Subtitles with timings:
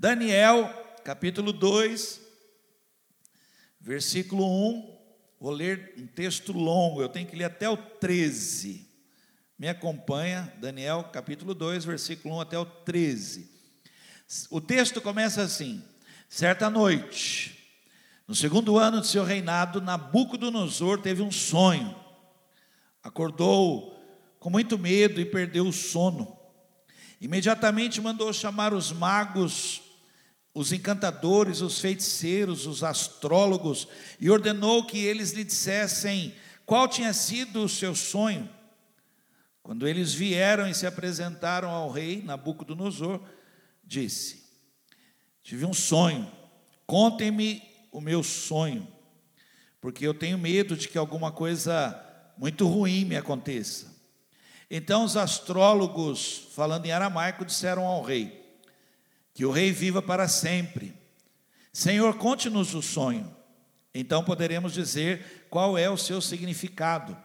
[0.00, 0.66] Daniel,
[1.04, 2.22] capítulo 2,
[3.78, 4.98] versículo 1.
[5.38, 8.88] Vou ler um texto longo, eu tenho que ler até o 13.
[9.58, 13.50] Me acompanha, Daniel, capítulo 2, versículo 1 até o 13.
[14.48, 15.84] O texto começa assim:
[16.30, 17.70] Certa noite,
[18.26, 21.94] no segundo ano de seu reinado, Nabucodonosor teve um sonho.
[23.02, 24.02] Acordou
[24.38, 26.38] com muito medo e perdeu o sono.
[27.20, 29.89] Imediatamente mandou chamar os magos,
[30.60, 33.88] os encantadores, os feiticeiros, os astrólogos
[34.20, 36.34] e ordenou que eles lhe dissessem
[36.66, 38.46] qual tinha sido o seu sonho.
[39.62, 43.22] Quando eles vieram e se apresentaram ao rei Nabucodonosor,
[43.82, 44.44] disse:
[45.42, 46.30] Tive um sonho,
[46.86, 48.86] contem-me o meu sonho,
[49.80, 51.98] porque eu tenho medo de que alguma coisa
[52.36, 53.98] muito ruim me aconteça.
[54.70, 58.39] Então os astrólogos, falando em aramaico, disseram ao rei:
[59.34, 60.94] Que o rei viva para sempre.
[61.72, 63.34] Senhor, conte-nos o sonho.
[63.94, 67.16] Então poderemos dizer qual é o seu significado.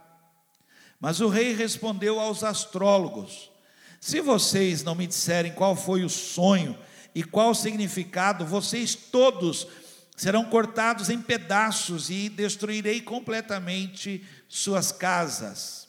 [0.99, 3.52] Mas o rei respondeu aos astrólogos:
[3.99, 6.77] Se vocês não me disserem qual foi o sonho
[7.13, 9.67] e qual o significado, vocês todos
[10.16, 15.88] serão cortados em pedaços e destruirei completamente suas casas.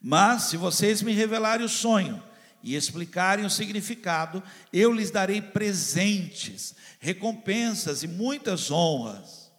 [0.00, 2.22] Mas se vocês me revelarem o sonho
[2.64, 9.52] e explicarem o significado, eu lhes darei presentes, recompensas e muitas honras.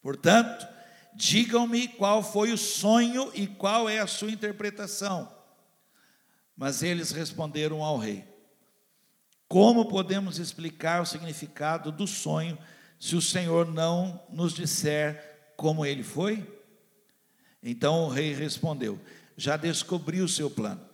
[0.00, 0.66] Portanto,
[1.14, 5.30] digam-me qual foi o sonho e qual é a sua interpretação.
[6.56, 8.24] Mas eles responderam ao rei:
[9.46, 12.56] Como podemos explicar o significado do sonho
[12.98, 16.42] se o Senhor não nos disser como ele foi?
[17.62, 18.98] Então o rei respondeu:
[19.36, 20.89] Já descobri o seu plano.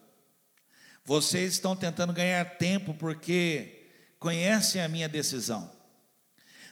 [1.07, 3.87] Vocês estão tentando ganhar tempo porque
[4.19, 5.71] conhecem a minha decisão.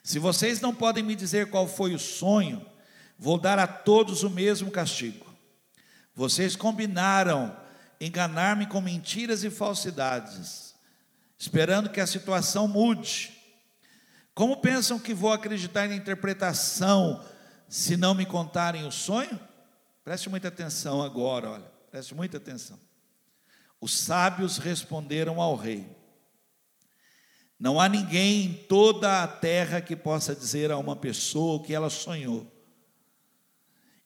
[0.03, 2.67] Se vocês não podem me dizer qual foi o sonho,
[3.17, 5.25] vou dar a todos o mesmo castigo.
[6.17, 7.57] Vocês combinaram
[8.01, 10.75] enganar-me com mentiras e falsidades,
[11.39, 13.33] esperando que a situação mude.
[14.35, 17.25] Como pensam que vou acreditar na interpretação
[17.69, 19.39] se não me contarem o sonho?
[20.03, 22.84] Preste muita atenção agora, olha, preste muita atenção.
[23.81, 25.87] Os sábios responderam ao rei:
[27.59, 31.75] Não há ninguém em toda a terra que possa dizer a uma pessoa o que
[31.75, 32.51] ela sonhou.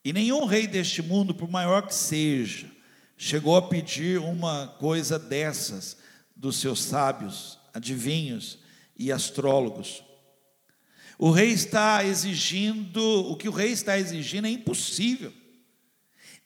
[0.04, 2.70] E nenhum rei deste mundo, por maior que seja,
[3.16, 5.98] chegou a pedir uma coisa dessas
[6.34, 8.58] dos seus sábios, adivinhos
[8.96, 10.02] e astrólogos.
[11.18, 15.32] O rei está exigindo, o que o rei está exigindo é impossível.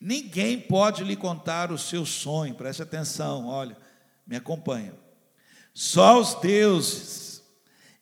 [0.05, 3.77] Ninguém pode lhe contar o seu sonho, preste atenção, olha,
[4.27, 4.93] me acompanha.
[5.73, 7.41] Só os deuses,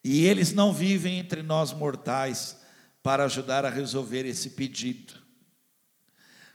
[0.03, 2.59] e eles não vivem entre nós mortais
[3.03, 5.13] para ajudar a resolver esse pedido.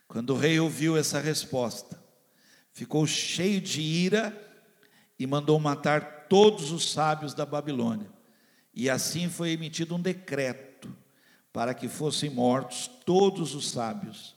[0.08, 2.04] Quando o rei ouviu essa resposta,
[2.74, 4.36] ficou cheio de ira
[5.20, 8.10] e mandou matar todos os sábios da Babilônia.
[8.74, 10.92] E assim foi emitido um decreto
[11.54, 14.35] para que fossem mortos todos os sábios.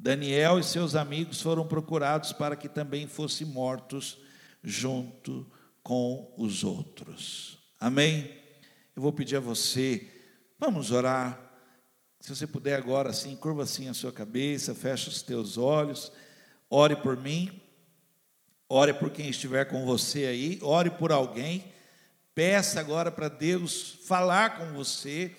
[0.00, 4.16] Daniel e seus amigos foram procurados para que também fossem mortos
[4.62, 5.44] junto
[5.82, 7.58] com os outros.
[7.80, 8.32] Amém?
[8.94, 10.08] Eu vou pedir a você,
[10.56, 11.36] vamos orar.
[12.20, 16.12] Se você puder agora, assim, curva assim a sua cabeça, fecha os teus olhos,
[16.70, 17.60] ore por mim,
[18.68, 21.72] ore por quem estiver com você aí, ore por alguém,
[22.36, 25.34] peça agora para Deus falar com você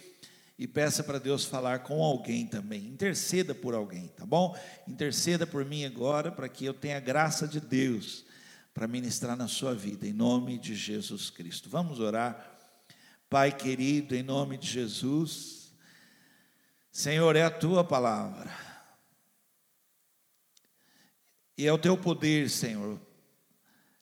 [0.60, 2.86] e peça para Deus falar com alguém também.
[2.86, 4.54] Interceda por alguém, tá bom?
[4.86, 8.26] Interceda por mim agora para que eu tenha a graça de Deus
[8.74, 11.70] para ministrar na sua vida, em nome de Jesus Cristo.
[11.70, 12.58] Vamos orar.
[13.30, 15.72] Pai querido, em nome de Jesus,
[16.92, 18.52] Senhor, é a tua palavra.
[21.58, 23.00] E é o teu poder, Senhor.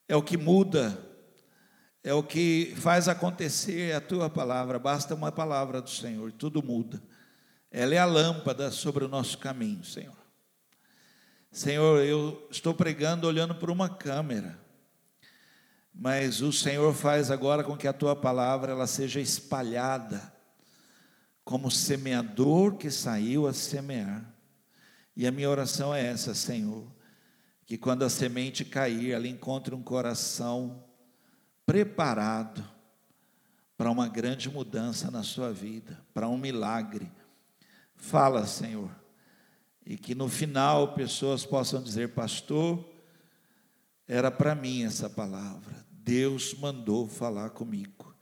[0.08, 1.07] É o que muda,
[2.08, 4.80] é o que faz acontecer a tua palavra.
[4.80, 7.04] Basta uma palavra do Senhor, tudo muda.
[7.70, 10.16] Ela é a lâmpada sobre o nosso caminho, Senhor.
[11.52, 14.58] Senhor, eu estou pregando olhando para uma câmera,
[15.94, 20.34] mas o Senhor faz agora com que a tua palavra ela seja espalhada
[21.44, 24.34] como semeador que saiu a semear.
[25.14, 26.88] E a minha oração é essa, Senhor,
[27.66, 30.88] que quando a semente cair, ela encontre um coração
[31.68, 32.66] preparado
[33.76, 37.12] para uma grande mudança na sua vida, para um milagre.
[37.98, 38.90] Fala, Senhor,
[39.86, 42.90] e que no final pessoas possam dizer, pastor,
[44.08, 45.86] era para mim essa palavra.
[45.92, 48.16] Deus mandou falar comigo,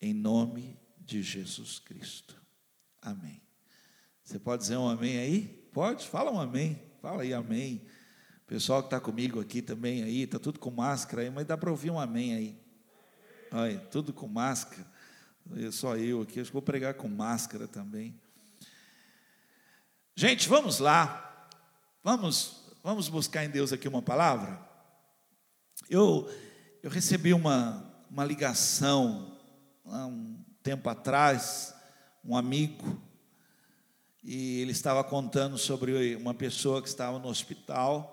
[0.00, 2.40] em nome de Jesus Cristo.
[3.02, 3.42] Amém.
[4.22, 5.68] Você pode dizer um amém aí?
[5.72, 6.06] Pode?
[6.06, 6.80] Fala um amém.
[7.02, 7.82] Fala aí, amém.
[8.44, 11.56] O pessoal que está comigo aqui também aí, está tudo com máscara aí, mas dá
[11.56, 12.65] para ouvir um amém aí.
[13.52, 14.86] Olha, tudo com máscara.
[15.70, 18.18] Só eu aqui, acho que vou pregar com máscara também.
[20.14, 21.48] Gente, vamos lá.
[22.02, 24.60] Vamos, vamos buscar em Deus aqui uma palavra.
[25.88, 26.28] Eu,
[26.82, 29.38] eu recebi uma, uma ligação
[29.84, 31.74] há um tempo atrás,
[32.24, 33.00] um amigo,
[34.24, 38.12] e ele estava contando sobre uma pessoa que estava no hospital,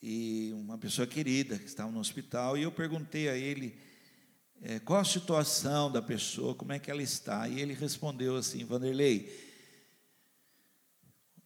[0.00, 3.74] e uma pessoa querida que estava no hospital, e eu perguntei a ele
[4.62, 8.64] é, qual a situação da pessoa, como é que ela está, e ele respondeu assim:
[8.64, 9.30] Vanderlei,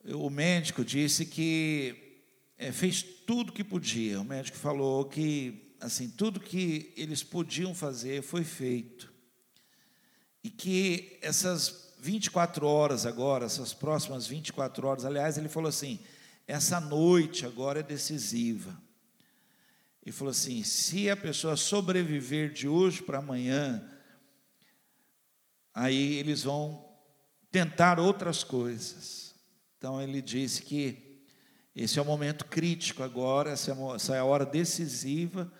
[0.04, 2.24] o médico disse que
[2.56, 8.22] é, fez tudo que podia, o médico falou que assim tudo que eles podiam fazer
[8.22, 9.12] foi feito,
[10.42, 15.98] e que essas 24 horas agora, essas próximas 24 horas, aliás, ele falou assim:
[16.46, 18.80] essa noite agora é decisiva.
[20.08, 23.86] E falou assim: se a pessoa sobreviver de hoje para amanhã,
[25.74, 26.82] aí eles vão
[27.50, 29.34] tentar outras coisas.
[29.76, 31.20] Então ele disse que
[31.76, 35.52] esse é o momento crítico agora, essa é, é a hora decisiva,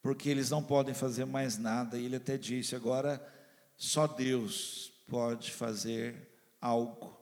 [0.00, 1.98] porque eles não podem fazer mais nada.
[1.98, 3.20] E ele até disse: agora
[3.76, 7.20] só Deus pode fazer algo.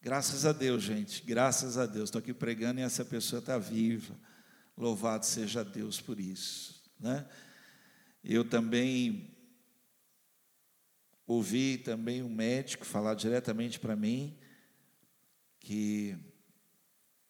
[0.00, 2.10] Graças a Deus, gente, graças a Deus.
[2.10, 4.14] Estou aqui pregando e essa pessoa está viva.
[4.76, 6.82] Louvado seja Deus por isso.
[7.00, 7.26] Né?
[8.22, 9.34] Eu também
[11.26, 14.36] ouvi também um médico falar diretamente para mim,
[15.58, 16.16] que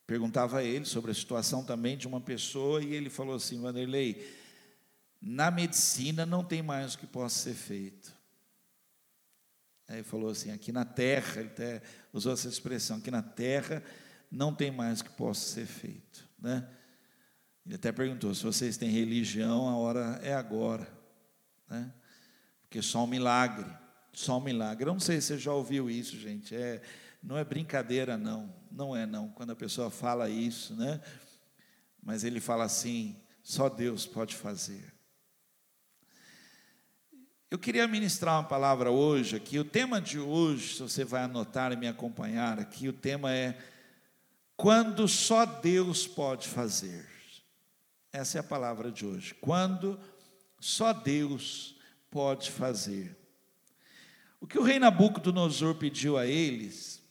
[0.06, 4.28] perguntava a ele sobre a situação também de uma pessoa, e ele falou assim: Vanderlei,
[5.20, 8.14] na medicina não tem mais o que possa ser feito.
[9.88, 11.82] Aí falou assim: aqui na terra, ele até
[12.12, 13.82] usou essa expressão, aqui na terra
[14.30, 16.28] não tem mais que possa ser feito.
[16.38, 16.68] Né?
[17.66, 20.88] Ele até perguntou: se vocês têm religião, a hora é agora.
[21.68, 21.92] Né?
[22.62, 23.66] Porque só um milagre,
[24.12, 24.88] só um milagre.
[24.88, 26.54] Eu não sei se você já ouviu isso, gente.
[26.54, 26.80] É,
[27.20, 28.54] não é brincadeira, não.
[28.70, 29.28] Não é, não.
[29.30, 31.00] Quando a pessoa fala isso, né?
[32.00, 34.94] Mas ele fala assim: só Deus pode fazer.
[37.50, 39.58] Eu queria ministrar uma palavra hoje aqui.
[39.58, 43.56] O tema de hoje, se você vai anotar e me acompanhar aqui, o tema é
[44.56, 47.15] quando só Deus pode fazer.
[48.16, 49.34] Essa é a palavra de hoje.
[49.34, 50.00] Quando
[50.58, 51.76] só Deus
[52.10, 53.14] pode fazer.
[54.40, 57.02] O que o rei Nabucodonosor pediu a eles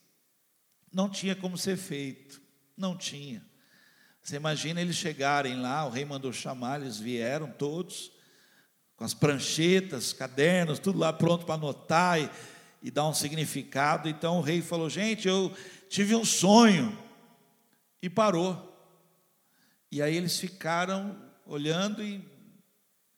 [0.92, 2.42] não tinha como ser feito,
[2.76, 3.46] não tinha.
[4.20, 8.12] Você imagina eles chegarem lá, o rei mandou chamar, eles vieram todos
[8.98, 12.32] com as pranchetas, cadernos, tudo lá pronto para anotar e,
[12.82, 14.10] e dar um significado.
[14.10, 15.56] Então o rei falou: Gente, eu
[15.88, 16.98] tive um sonho.
[18.02, 18.75] E parou.
[19.96, 21.16] E aí eles ficaram
[21.46, 22.22] olhando e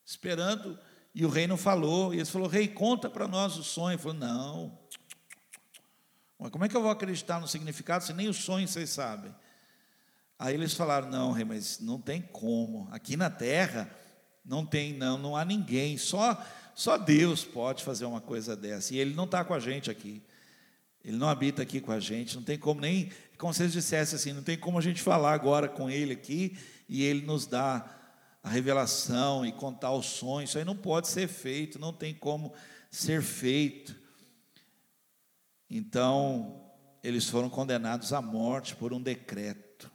[0.05, 0.77] esperando.
[1.15, 2.13] E o rei não falou.
[2.13, 3.95] E eles falou: Rei, conta para nós o sonho.
[3.95, 4.79] Ele falou: Não.
[6.37, 9.33] Mas como é que eu vou acreditar no significado se nem o sonho vocês sabem?
[10.37, 12.87] Aí eles falaram: Não, rei, mas não tem como.
[12.91, 13.89] Aqui na terra
[14.45, 16.39] não tem, não, não há ninguém, só,
[16.75, 18.93] só Deus pode fazer uma coisa dessa.
[18.93, 20.21] E Ele não está com a gente aqui.
[21.03, 24.15] Ele não habita aqui com a gente, não tem como nem, como se eles dissessem
[24.15, 26.55] assim, não tem como a gente falar agora com Ele aqui
[26.87, 27.97] e Ele nos dá
[28.41, 30.45] a revelação e contar o sonho.
[30.45, 32.53] Isso aí não pode ser feito, não tem como
[32.89, 33.95] ser feito.
[35.69, 36.71] Então,
[37.03, 39.91] eles foram condenados à morte por um decreto.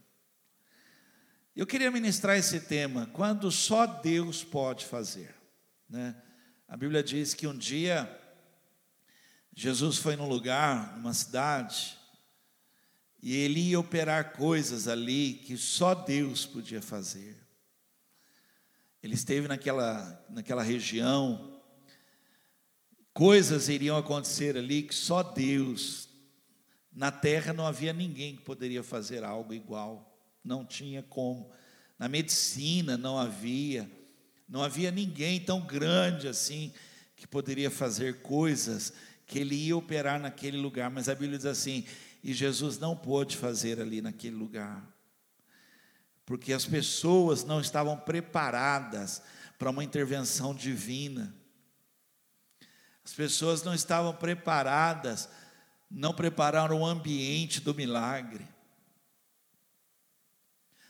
[1.54, 5.34] Eu queria ministrar esse tema, quando só Deus pode fazer.
[5.88, 6.14] Né?
[6.66, 8.18] A Bíblia diz que um dia
[9.54, 11.98] Jesus foi num lugar, numa cidade,
[13.22, 17.36] e ele ia operar coisas ali que só Deus podia fazer.
[19.02, 21.60] Ele esteve naquela, naquela região,
[23.14, 26.08] coisas iriam acontecer ali que só Deus,
[26.92, 30.12] na terra não havia ninguém que poderia fazer algo igual
[30.44, 31.50] não tinha como.
[31.98, 33.90] Na medicina não havia,
[34.48, 36.72] não havia ninguém tão grande assim
[37.16, 38.92] que poderia fazer coisas
[39.26, 41.84] que ele ia operar naquele lugar, mas a Bíblia diz assim:
[42.22, 44.86] e Jesus não pôde fazer ali naquele lugar,
[46.24, 49.22] porque as pessoas não estavam preparadas
[49.58, 51.34] para uma intervenção divina,
[53.04, 55.28] as pessoas não estavam preparadas,
[55.90, 58.46] não prepararam o ambiente do milagre.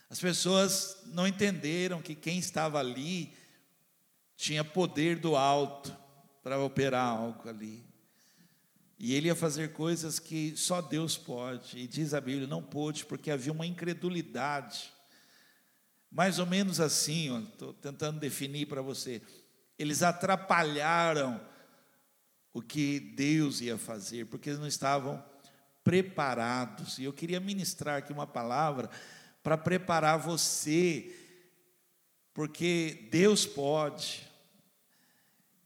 [0.09, 3.35] As pessoas não entenderam que quem estava ali
[4.37, 5.95] tinha poder do alto
[6.43, 7.92] para operar algo ali.
[9.05, 11.77] E ele ia fazer coisas que só Deus pode.
[11.77, 14.93] E diz a Bíblia, não pôde, porque havia uma incredulidade.
[16.09, 19.21] Mais ou menos assim, estou tentando definir para você.
[19.77, 21.45] Eles atrapalharam
[22.53, 25.21] o que Deus ia fazer, porque eles não estavam
[25.83, 26.97] preparados.
[26.97, 28.89] E eu queria ministrar aqui uma palavra
[29.43, 31.13] para preparar você,
[32.33, 34.25] porque Deus pode.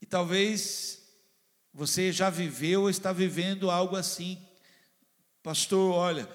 [0.02, 1.07] E talvez
[1.78, 4.42] você já viveu ou está vivendo algo assim.
[5.44, 6.28] Pastor, olha,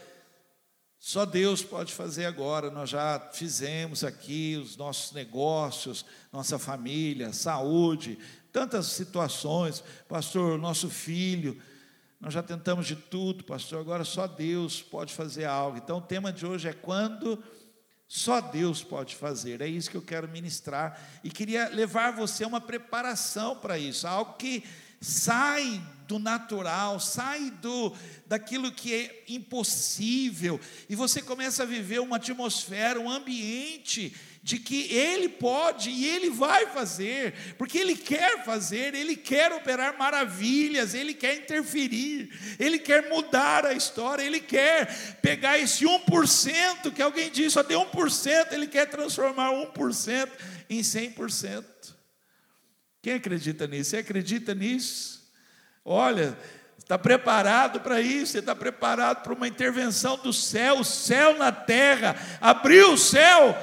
[1.00, 2.70] só Deus pode fazer agora.
[2.70, 8.20] Nós já fizemos aqui os nossos negócios, nossa família, saúde,
[8.52, 9.82] tantas situações.
[10.08, 11.61] Pastor, nosso filho,
[12.20, 13.80] nós já tentamos de tudo, pastor.
[13.80, 15.76] Agora só Deus pode fazer algo.
[15.76, 17.42] Então o tema de hoje é quando
[18.06, 19.61] só Deus pode fazer.
[19.61, 24.06] É isso que eu quero ministrar e queria levar você a uma preparação para isso,
[24.06, 24.62] algo que
[25.02, 27.92] sai do natural, sai do
[28.26, 34.92] daquilo que é impossível, e você começa a viver uma atmosfera, um ambiente de que
[34.92, 41.14] ele pode e ele vai fazer, porque ele quer fazer, ele quer operar maravilhas, ele
[41.14, 47.52] quer interferir, ele quer mudar a história, ele quer pegar esse 1% que alguém diz
[47.52, 50.28] só tem 1%, ele quer transformar 1%
[50.71, 51.91] em 100%.
[53.02, 53.90] Quem acredita nisso?
[53.90, 55.28] Você acredita nisso?
[55.85, 56.38] Olha,
[56.78, 61.50] está preparado para isso, você está preparado para uma intervenção do céu, o céu na
[61.50, 63.59] terra, abriu o céu,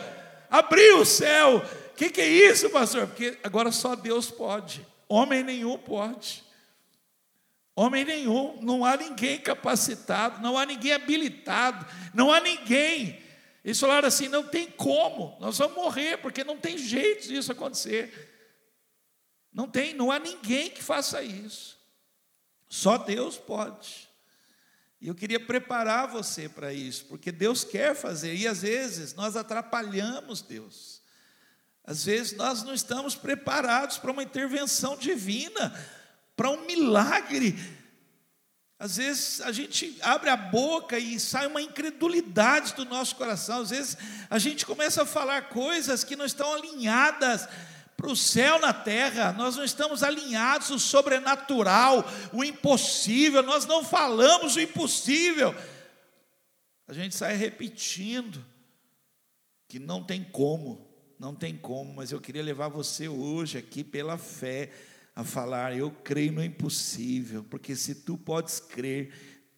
[0.49, 1.63] abriu o céu.
[1.91, 3.07] O que, que é isso, pastor?
[3.07, 6.43] Porque agora só Deus pode, homem nenhum pode.
[7.73, 13.21] Homem nenhum, não há ninguém capacitado, não há ninguém habilitado, não há ninguém.
[13.63, 18.28] Eles falaram assim: não tem como, nós vamos morrer, porque não tem jeito disso acontecer.
[19.53, 21.77] Não tem, não há ninguém que faça isso.
[22.67, 24.07] Só Deus pode.
[25.01, 29.35] E eu queria preparar você para isso, porque Deus quer fazer, e às vezes nós
[29.35, 31.01] atrapalhamos Deus.
[31.85, 35.73] Às vezes nós não estamos preparados para uma intervenção divina,
[36.35, 37.57] para um milagre.
[38.77, 43.61] Às vezes a gente abre a boca e sai uma incredulidade do nosso coração.
[43.61, 43.97] Às vezes
[44.29, 47.47] a gente começa a falar coisas que não estão alinhadas
[47.99, 53.83] para o céu na terra, nós não estamos alinhados o sobrenatural, o impossível, nós não
[53.83, 55.53] falamos o impossível.
[56.87, 58.43] A gente sai repetindo
[59.67, 60.87] que não tem como,
[61.19, 64.71] não tem como, mas eu queria levar você hoje aqui pela fé
[65.13, 69.11] a falar: eu creio no impossível, porque se tu podes crer,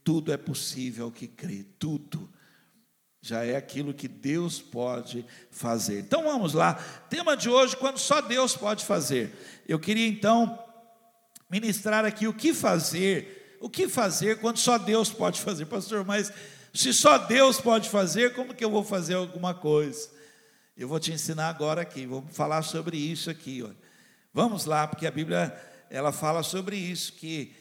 [0.03, 2.27] tudo é possível ao que crê, tudo
[3.21, 5.99] já é aquilo que Deus pode fazer.
[5.99, 6.73] Então vamos lá,
[7.09, 9.31] tema de hoje, quando só Deus pode fazer.
[9.67, 10.57] Eu queria então
[11.49, 16.33] ministrar aqui o que fazer, o que fazer quando só Deus pode fazer, pastor, mas
[16.73, 20.09] se só Deus pode fazer, como que eu vou fazer alguma coisa?
[20.75, 23.75] Eu vou te ensinar agora aqui, vou falar sobre isso aqui, olha.
[24.33, 25.53] Vamos lá, porque a Bíblia
[25.89, 27.53] ela fala sobre isso que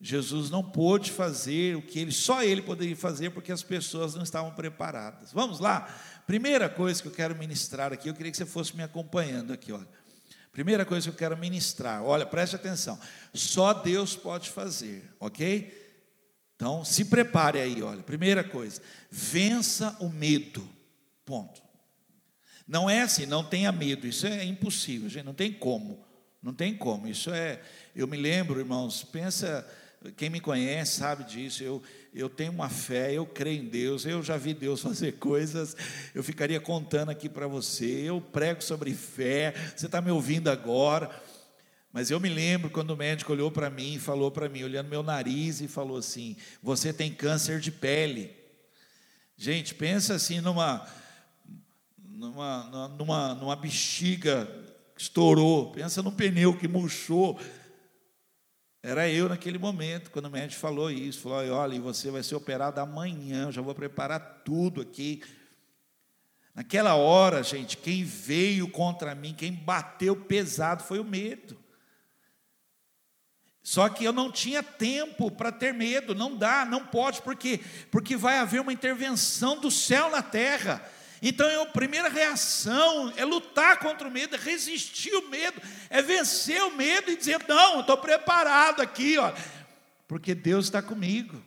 [0.00, 4.22] Jesus não pôde fazer o que ele só ele poderia fazer porque as pessoas não
[4.22, 5.30] estavam preparadas.
[5.32, 5.94] Vamos lá.
[6.26, 9.72] Primeira coisa que eu quero ministrar aqui, eu queria que você fosse me acompanhando aqui,
[9.72, 9.88] olha.
[10.52, 12.98] Primeira coisa que eu quero ministrar, olha, preste atenção.
[13.34, 15.78] Só Deus pode fazer, OK?
[16.56, 18.02] Então, se prepare aí, olha.
[18.02, 18.80] Primeira coisa,
[19.10, 20.66] vença o medo.
[21.24, 21.62] Ponto.
[22.66, 26.04] Não é assim, não tenha medo, isso é impossível, gente, não tem como.
[26.42, 27.06] Não tem como.
[27.06, 27.60] Isso é,
[27.94, 29.66] eu me lembro, irmãos, pensa
[30.16, 31.62] quem me conhece sabe disso.
[31.62, 31.82] Eu,
[32.14, 35.76] eu tenho uma fé, eu creio em Deus, eu já vi Deus fazer coisas.
[36.14, 37.84] Eu ficaria contando aqui para você.
[37.84, 39.52] Eu prego sobre fé.
[39.76, 41.10] Você está me ouvindo agora.
[41.92, 44.88] Mas eu me lembro quando o médico olhou para mim e falou para mim, olhando
[44.88, 48.30] meu nariz, e falou assim: Você tem câncer de pele.
[49.36, 50.86] Gente, pensa assim numa,
[51.98, 54.48] numa, numa, numa bexiga
[54.94, 57.40] que estourou, pensa num pneu que murchou.
[58.82, 62.80] Era eu naquele momento, quando o médico falou isso, falou: olha, você vai ser operado
[62.80, 65.22] amanhã, já vou preparar tudo aqui.
[66.54, 71.58] Naquela hora, gente, quem veio contra mim, quem bateu pesado foi o medo.
[73.62, 77.60] Só que eu não tinha tempo para ter medo, não dá, não pode, por quê?
[77.90, 80.82] Porque vai haver uma intervenção do céu na terra.
[81.22, 85.60] Então a primeira reação é lutar contra o medo, é resistir o medo,
[85.90, 89.32] é vencer o medo e dizer: não, estou preparado aqui, ó,
[90.08, 91.42] porque Deus está comigo.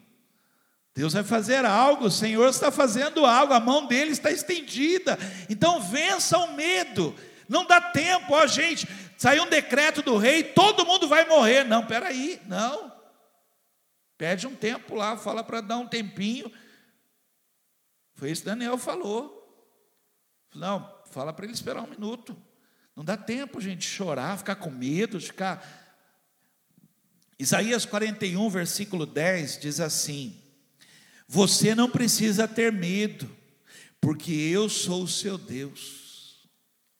[0.95, 5.17] Deus vai fazer algo, o Senhor está fazendo algo, a mão dele está estendida.
[5.49, 7.15] Então vença o medo.
[7.49, 8.87] Não dá tempo, ó gente,
[9.17, 11.63] saiu um decreto do rei, todo mundo vai morrer.
[11.63, 12.93] Não, peraí, não.
[14.19, 16.51] Pede um tempo lá, fala para dar um tempinho.
[18.13, 19.42] Foi isso que Daniel falou.
[20.55, 22.35] Não, fala para ele esperar um minuto.
[22.95, 25.81] Não dá tempo, gente, chorar, ficar com medo, ficar.
[27.39, 30.37] Isaías 41, versículo 10 diz assim:
[31.27, 33.29] Você não precisa ter medo,
[33.99, 36.03] porque eu sou o seu Deus.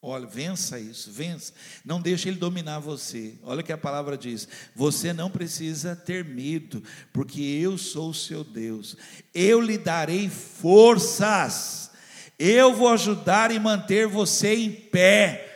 [0.06, 1.54] Olha, vença isso, vença.
[1.86, 3.36] Não deixe ele dominar você.
[3.42, 6.84] Olha o que a palavra diz: Você não precisa ter medo,
[7.14, 8.98] porque eu sou o seu Deus.
[9.34, 11.93] Eu lhe darei forças.
[12.46, 15.50] Eu vou ajudar e manter você em pé,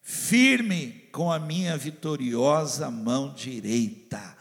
[0.00, 4.34] firme com a minha vitoriosa mão direita.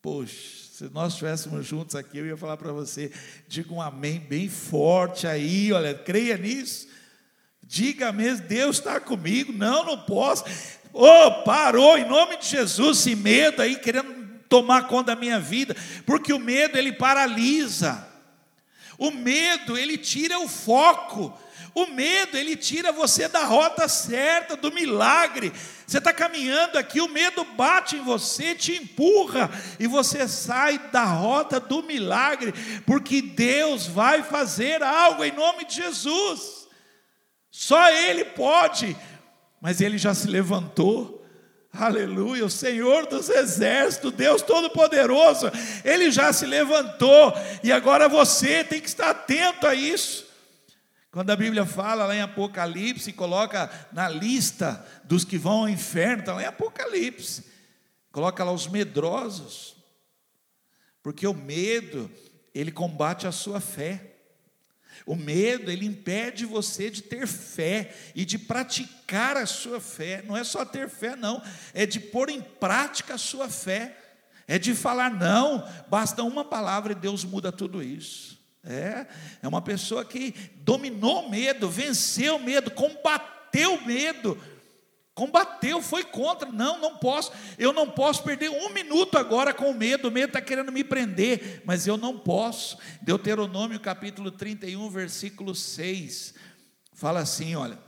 [0.00, 0.32] Poxa,
[0.72, 3.10] se nós estivéssemos juntos aqui, eu ia falar para você,
[3.48, 6.86] diga um amém bem forte aí, olha, creia nisso.
[7.60, 9.52] Diga mesmo, Deus está comigo.
[9.52, 10.44] Não, não posso.
[10.92, 14.14] Oh, parou, em nome de Jesus, esse medo aí querendo
[14.48, 15.74] tomar conta da minha vida,
[16.06, 18.13] porque o medo ele paralisa.
[18.98, 21.36] O medo ele tira o foco.
[21.74, 25.52] O medo ele tira você da rota certa, do milagre.
[25.84, 31.04] Você está caminhando aqui, o medo bate em você, te empurra e você sai da
[31.04, 32.54] rota do milagre,
[32.86, 36.68] porque Deus vai fazer algo em nome de Jesus.
[37.50, 38.96] Só Ele pode,
[39.60, 41.23] mas Ele já se levantou.
[41.76, 45.50] Aleluia, o Senhor dos exércitos, Deus Todo-Poderoso,
[45.84, 47.32] Ele já se levantou,
[47.64, 50.24] e agora você tem que estar atento a isso.
[51.10, 56.20] Quando a Bíblia fala lá em Apocalipse, coloca na lista dos que vão ao inferno,
[56.20, 57.44] está lá em Apocalipse,
[58.12, 59.76] coloca lá os medrosos,
[61.02, 62.10] porque o medo,
[62.54, 64.13] ele combate a sua fé.
[65.06, 70.22] O medo, ele impede você de ter fé e de praticar a sua fé.
[70.26, 71.42] Não é só ter fé, não,
[71.74, 73.98] é de pôr em prática a sua fé.
[74.46, 78.38] É de falar não, basta uma palavra e Deus muda tudo isso.
[78.62, 79.06] É,
[79.42, 84.38] é uma pessoa que dominou o medo, venceu o medo, combateu o medo,
[85.14, 86.50] Combateu, foi contra.
[86.50, 87.32] Não, não posso.
[87.56, 90.08] Eu não posso perder um minuto agora com medo.
[90.08, 92.76] O medo está querendo me prender, mas eu não posso.
[93.00, 96.34] Deuteronômio capítulo 31, versículo 6.
[96.92, 97.78] Fala assim: olha.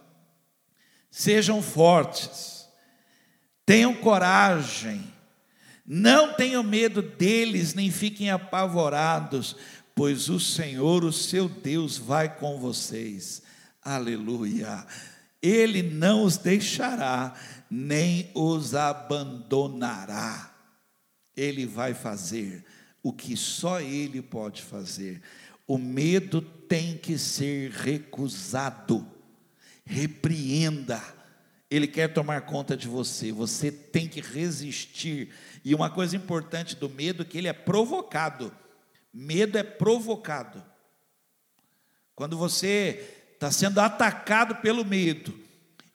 [1.19, 2.69] Sejam fortes,
[3.65, 5.03] tenham coragem,
[5.87, 9.57] não tenham medo deles, nem fiquem apavorados,
[9.95, 13.41] pois o Senhor, o seu Deus, vai com vocês.
[13.83, 14.87] Aleluia.
[15.47, 17.33] Ele não os deixará,
[17.71, 20.53] nem os abandonará.
[21.37, 22.65] Ele vai fazer
[23.01, 25.23] o que só Ele pode fazer.
[25.65, 29.07] O medo tem que ser recusado.
[29.85, 31.01] Repreenda.
[31.71, 33.31] Ele quer tomar conta de você.
[33.31, 35.31] Você tem que resistir.
[35.65, 38.53] E uma coisa importante do medo é que ele é provocado.
[39.15, 40.65] Medo é provocado.
[42.17, 45.33] Quando você está sendo atacado pelo medo,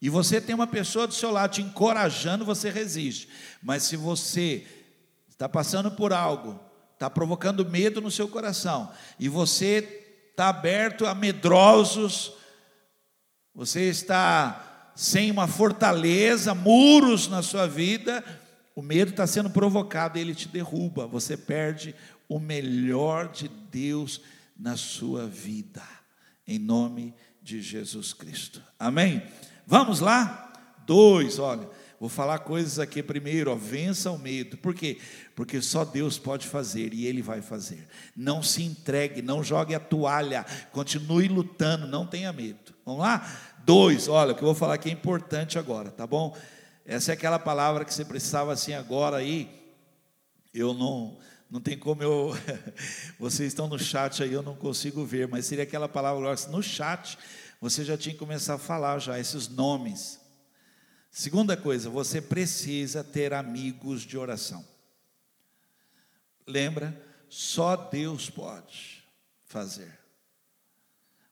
[0.02, 3.30] e você tem uma pessoa do seu lado te encorajando, você resiste.
[3.62, 4.66] Mas se você
[5.30, 6.60] está passando por algo,
[6.94, 12.34] está provocando medo no seu coração, e você está aberto a medrosos,
[13.54, 18.24] você está sem uma fortaleza, muros na sua vida,
[18.76, 21.94] o medo está sendo provocado ele te derruba, você perde
[22.30, 24.22] o melhor de Deus
[24.58, 25.84] na sua vida,
[26.48, 28.62] em nome de Jesus Cristo.
[28.80, 29.22] Amém?
[29.66, 30.52] Vamos lá?
[30.86, 34.58] Dois, olha, vou falar coisas aqui primeiro, ó, vença o medo.
[34.58, 35.00] Por quê?
[35.36, 37.88] Porque só Deus pode fazer e Ele vai fazer.
[38.16, 42.74] Não se entregue, não jogue a toalha, continue lutando, não tenha medo.
[42.86, 43.26] Vamos lá?
[43.64, 46.36] Dois, olha, o que eu vou falar aqui é importante agora, tá bom?
[46.86, 49.50] Essa é aquela palavra que você precisava assim agora aí.
[50.54, 51.18] Eu não
[51.52, 52.32] não tem como eu.
[53.20, 57.18] Vocês estão no chat aí, eu não consigo ver, mas seria aquela palavra no chat,
[57.60, 60.20] você já tinha que começar a falar já esses nomes.
[61.12, 64.66] Segunda coisa, você precisa ter amigos de oração.
[66.48, 67.00] Lembra?
[67.30, 69.04] Só Deus pode
[69.46, 70.00] fazer.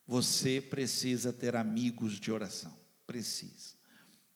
[0.06, 2.78] Você precisa ter amigos de oração.
[3.08, 3.74] Precisa.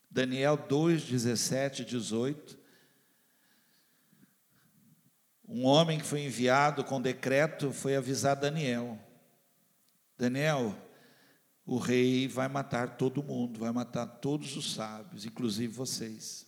[0.09, 2.62] Daniel 2, 17, 18
[5.47, 8.97] um homem que foi enviado com decreto foi avisar Daniel:
[10.17, 10.75] Daniel,
[11.65, 16.45] o rei vai matar todo mundo, vai matar todos os sábios, inclusive vocês.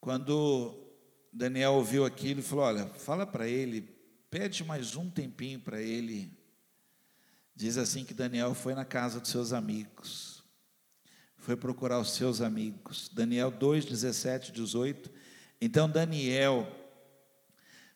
[0.00, 0.86] Quando
[1.32, 3.82] Daniel ouviu aquilo e falou: Olha, fala para ele,
[4.30, 6.32] pede mais um tempinho para ele.
[7.54, 10.44] Diz assim que Daniel foi na casa dos seus amigos,
[11.36, 13.08] foi procurar os seus amigos.
[13.08, 15.10] Daniel 2, 17, 18.
[15.60, 16.70] Então Daniel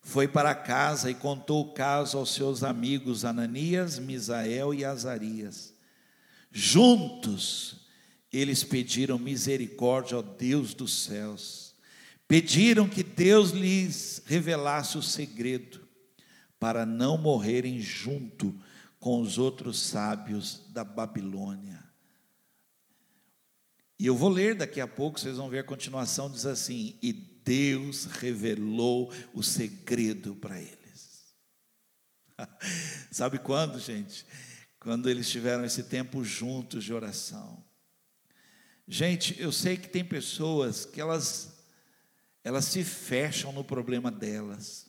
[0.03, 5.75] foi para casa e contou o caso aos seus amigos Ananias, Misael e Azarias.
[6.51, 7.77] Juntos,
[8.33, 11.75] eles pediram misericórdia ao Deus dos céus.
[12.27, 15.81] Pediram que Deus lhes revelasse o segredo,
[16.59, 18.55] para não morrerem junto
[18.99, 21.83] com os outros sábios da Babilônia.
[23.99, 27.13] E eu vou ler daqui a pouco, vocês vão ver a continuação, diz assim: E
[27.45, 31.35] Deus revelou o segredo para eles.
[33.11, 34.27] Sabe quando, gente?
[34.79, 37.65] Quando eles tiveram esse tempo juntos de oração.
[38.89, 41.61] Gente, eu sei que tem pessoas que elas
[42.43, 44.87] elas se fecham no problema delas.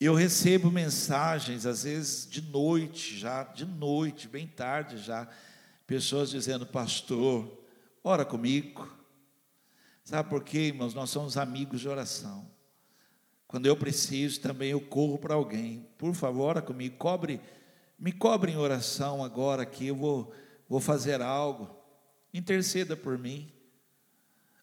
[0.00, 5.28] Eu recebo mensagens, às vezes de noite, já, de noite, bem tarde já,
[5.86, 7.64] pessoas dizendo, pastor,
[8.02, 9.03] ora comigo.
[10.04, 10.92] Sabe por quê, irmãos?
[10.92, 12.46] Nós somos amigos de oração.
[13.48, 15.88] Quando eu preciso, também eu corro para alguém.
[15.96, 17.40] Por favor, ora comigo, cobre,
[17.98, 20.34] me cobre em oração agora que eu vou,
[20.68, 21.74] vou fazer algo.
[22.34, 23.50] Interceda por mim.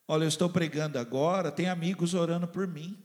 [0.08, 3.02] Olha, eu estou pregando agora, tem amigos orando por mim.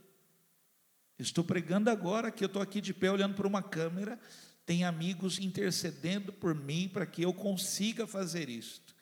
[1.18, 4.18] Estou pregando agora que eu estou aqui de pé olhando para uma câmera,
[4.66, 8.95] tem amigos intercedendo por mim para que eu consiga fazer isto.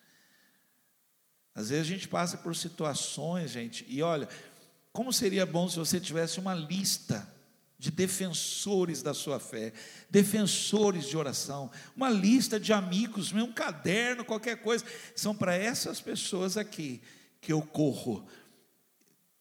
[1.54, 4.28] Às vezes a gente passa por situações, gente, e olha,
[4.92, 7.28] como seria bom se você tivesse uma lista
[7.78, 9.72] de defensores da sua fé,
[10.08, 16.56] defensores de oração, uma lista de amigos, um caderno, qualquer coisa, são para essas pessoas
[16.56, 17.02] aqui
[17.40, 18.26] que eu corro.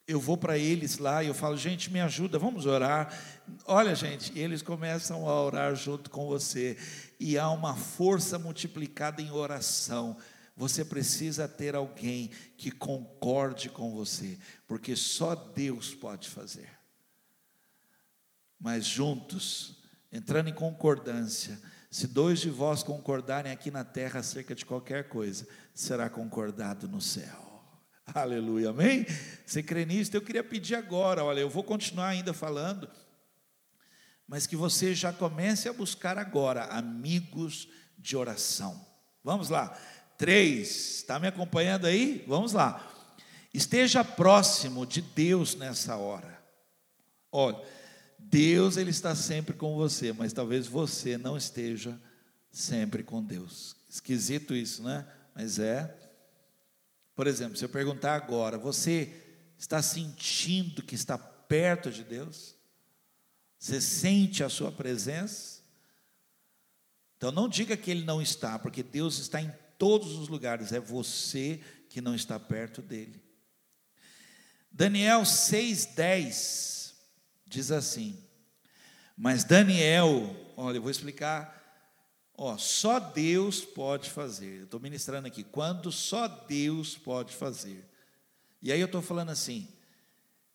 [0.06, 3.18] Eu vou para eles lá e eu falo, gente, me ajuda, vamos orar.
[3.64, 6.76] Olha, gente, eles começam a orar junto com você,
[7.18, 10.16] e há uma força multiplicada em oração.
[10.56, 16.70] Você precisa ter alguém que concorde com você, porque só Deus pode fazer.
[18.58, 24.64] Mas juntos, entrando em concordância, se dois de vós concordarem aqui na terra acerca de
[24.64, 27.62] qualquer coisa, será concordado no céu.
[28.14, 29.06] Aleluia, amém?
[29.44, 30.16] Você crê nisso?
[30.16, 32.88] Eu queria pedir agora, olha, eu vou continuar ainda falando,
[34.26, 38.84] mas que você já comece a buscar agora amigos de oração.
[39.22, 39.78] Vamos lá.
[40.16, 42.24] Três, está me acompanhando aí?
[42.26, 42.90] Vamos lá.
[43.52, 46.42] Esteja próximo de Deus nessa hora.
[47.30, 47.60] Olha,
[48.18, 52.00] Deus ele está sempre com você, mas talvez você não esteja
[52.50, 53.76] sempre com Deus.
[53.88, 55.06] Esquisito isso, né?
[55.34, 55.94] Mas é.
[57.14, 59.12] Por exemplo, se eu perguntar agora, você
[59.58, 62.54] está sentindo que está perto de Deus?
[63.58, 65.60] Você sente a sua presença?
[67.16, 70.80] Então não diga que ele não está, porque Deus está em todos os lugares, é
[70.80, 73.22] você que não está perto dele.
[74.70, 76.94] Daniel 6:10
[77.46, 78.18] diz assim:
[79.16, 81.62] Mas Daniel, olha, eu vou explicar
[82.36, 84.58] Ó, só Deus pode fazer.
[84.58, 85.44] Eu estou ministrando aqui.
[85.44, 87.88] Quando só Deus pode fazer.
[88.60, 89.68] E aí eu estou falando assim: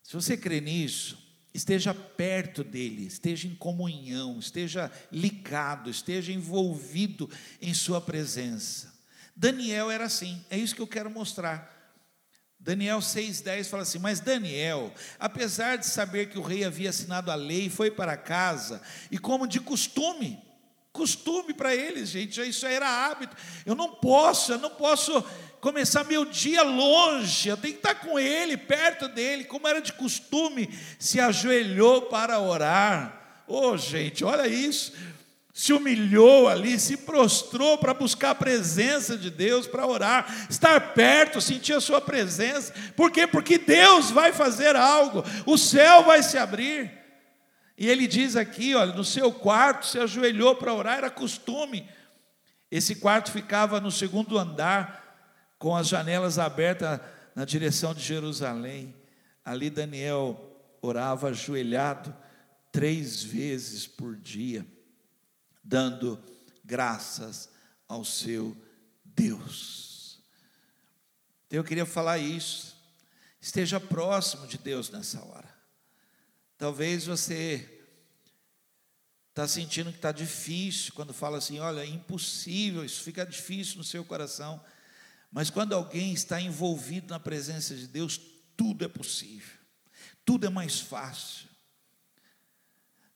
[0.04, 1.18] se você crê nisso,
[1.54, 7.30] esteja perto dele, esteja em comunhão, esteja ligado, esteja envolvido
[7.62, 8.99] em sua presença.
[9.40, 11.74] Daniel era assim, é isso que eu quero mostrar.
[12.60, 17.36] Daniel 6,10 fala assim: Mas Daniel, apesar de saber que o rei havia assinado a
[17.36, 20.44] lei, foi para casa, e como de costume,
[20.92, 23.34] costume para eles, gente, isso era hábito.
[23.66, 25.24] Eu não posso, eu não posso
[25.62, 29.94] começar meu dia longe, eu tenho que estar com ele, perto dele, como era de
[29.94, 33.46] costume, se ajoelhou para orar.
[33.48, 34.92] Oh, gente, olha isso.
[35.60, 41.42] Se humilhou ali, se prostrou para buscar a presença de Deus, para orar, estar perto,
[41.42, 42.74] sentir a sua presença.
[42.96, 43.28] Por quê?
[43.28, 46.90] Porque Deus vai fazer algo, o céu vai se abrir.
[47.78, 51.86] E ele diz aqui, olha, no seu quarto se ajoelhou para orar, era costume.
[52.72, 57.02] Esse quarto ficava no segundo andar, com as janelas abertas
[57.36, 58.96] na direção de Jerusalém.
[59.44, 60.40] Ali Daniel
[60.82, 62.16] orava ajoelhado
[62.72, 64.66] três vezes por dia,
[65.70, 66.22] dando
[66.66, 67.48] graças
[67.88, 68.58] ao seu
[69.06, 70.20] Deus.
[71.46, 72.76] Então, eu queria falar isso.
[73.40, 75.48] Esteja próximo de Deus nessa hora.
[76.58, 77.84] Talvez você
[79.30, 83.84] está sentindo que está difícil, quando fala assim, olha, é impossível, isso fica difícil no
[83.84, 84.62] seu coração.
[85.32, 88.20] Mas quando alguém está envolvido na presença de Deus,
[88.58, 89.58] tudo é possível.
[90.26, 91.48] tudo é mais fácil.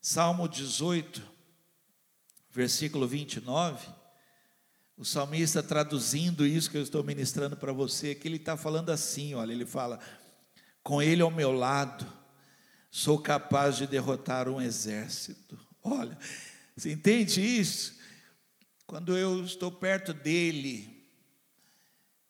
[0.00, 1.33] Salmo 18,
[2.54, 3.84] versículo 29,
[4.96, 9.34] o salmista traduzindo isso que eu estou ministrando para você, que ele está falando assim:
[9.34, 9.98] olha, ele fala,
[10.80, 12.06] com ele ao meu lado,
[12.92, 15.58] sou capaz de derrotar um exército.
[15.82, 16.16] Olha,
[16.76, 17.98] você entende isso?
[18.86, 21.04] Quando eu estou perto dele,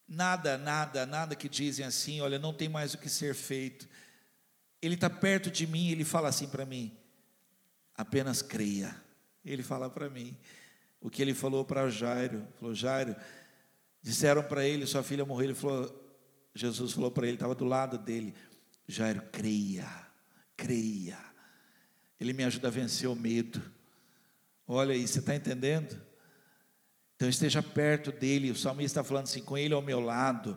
[0.09, 3.87] nada, nada, nada que dizem assim, olha, não tem mais o que ser feito.
[4.81, 6.97] Ele está perto de mim, ele fala assim para mim:
[7.95, 9.04] apenas creia.
[9.45, 10.37] Ele fala para mim
[11.01, 12.47] o que ele falou para Jairo.
[12.59, 13.15] Falou, Jairo,
[14.03, 15.47] disseram para ele, sua filha morreu.
[15.47, 16.05] Ele falou,
[16.55, 18.35] Jesus falou para ele, estava do lado dele:
[18.87, 19.89] Jairo, creia,
[20.57, 21.19] creia.
[22.19, 23.61] Ele me ajuda a vencer o medo.
[24.67, 26.01] Olha aí, você está entendendo?
[27.17, 28.51] Então esteja perto dele.
[28.51, 30.57] O salmista está falando assim: com ele ao meu lado,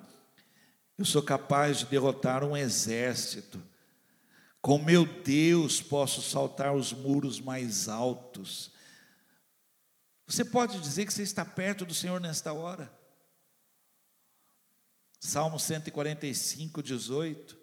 [0.98, 3.62] eu sou capaz de derrotar um exército.
[4.62, 8.72] Com meu Deus posso saltar os muros mais altos.
[10.28, 12.92] Você pode dizer que você está perto do Senhor nesta hora?
[15.20, 17.58] Salmo 145, 18.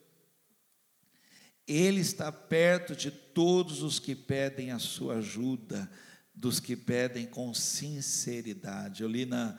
[1.66, 5.90] Ele está perto de todos os que pedem a sua ajuda
[6.34, 9.02] dos que pedem com sinceridade.
[9.02, 9.58] Eu li na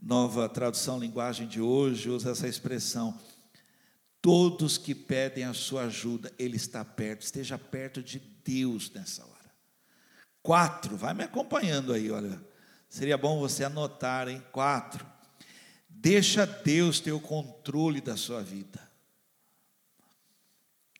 [0.00, 3.18] nova tradução linguagem de hoje, usa essa expressão.
[4.20, 9.29] Todos que pedem a sua ajuda, Ele está perto, esteja perto de Deus nessa hora.
[10.42, 12.40] Quatro, vai me acompanhando aí, olha.
[12.88, 14.42] Seria bom você anotar, hein?
[14.50, 15.06] Quatro.
[15.88, 18.90] Deixa Deus ter o controle da sua vida.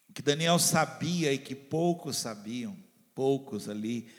[0.09, 2.77] O que Daniel sabia e que poucos sabiam,
[3.15, 4.11] poucos ali,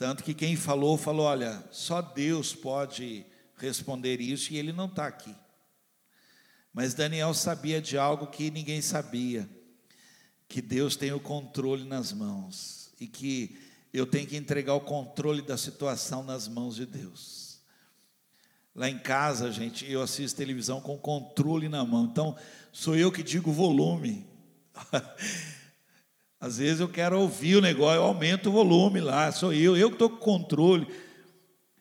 [0.00, 5.06] tanto que quem falou, falou: olha, só Deus pode responder isso e ele não está
[5.06, 5.34] aqui.
[6.72, 9.46] Mas Daniel sabia de algo que ninguém sabia:
[10.48, 13.58] que Deus tem o controle nas mãos e que
[13.92, 17.60] eu tenho que entregar o controle da situação nas mãos de Deus.
[18.74, 22.36] Lá em casa, gente, eu assisto televisão com controle na mão, então
[22.72, 24.26] sou eu que digo o volume.
[26.40, 29.88] Às vezes eu quero ouvir o negócio, eu aumento o volume lá, sou eu, eu
[29.88, 30.86] que estou com controle.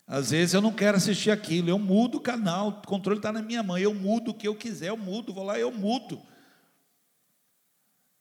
[0.06, 3.43] Às vezes eu não quero assistir aquilo, eu mudo o canal, o controle está na
[3.43, 6.19] minha mão, eu mudo o que eu quiser, eu mudo, vou lá, eu mudo.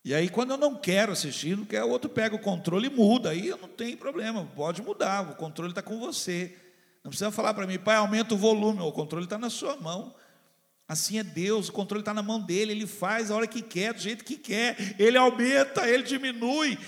[0.04, 3.30] E aí, quando eu não quero assistir, não o outro pega o controle e muda,
[3.30, 6.54] aí eu não tem problema, pode mudar, o controle está com você.
[7.02, 10.14] Não precisa falar para mim, pai, aumenta o volume, o controle está na sua mão.
[10.86, 13.92] Assim é Deus, o controle está na mão dele, ele faz a hora que quer,
[13.92, 16.78] do jeito que quer, ele aumenta, ele diminui,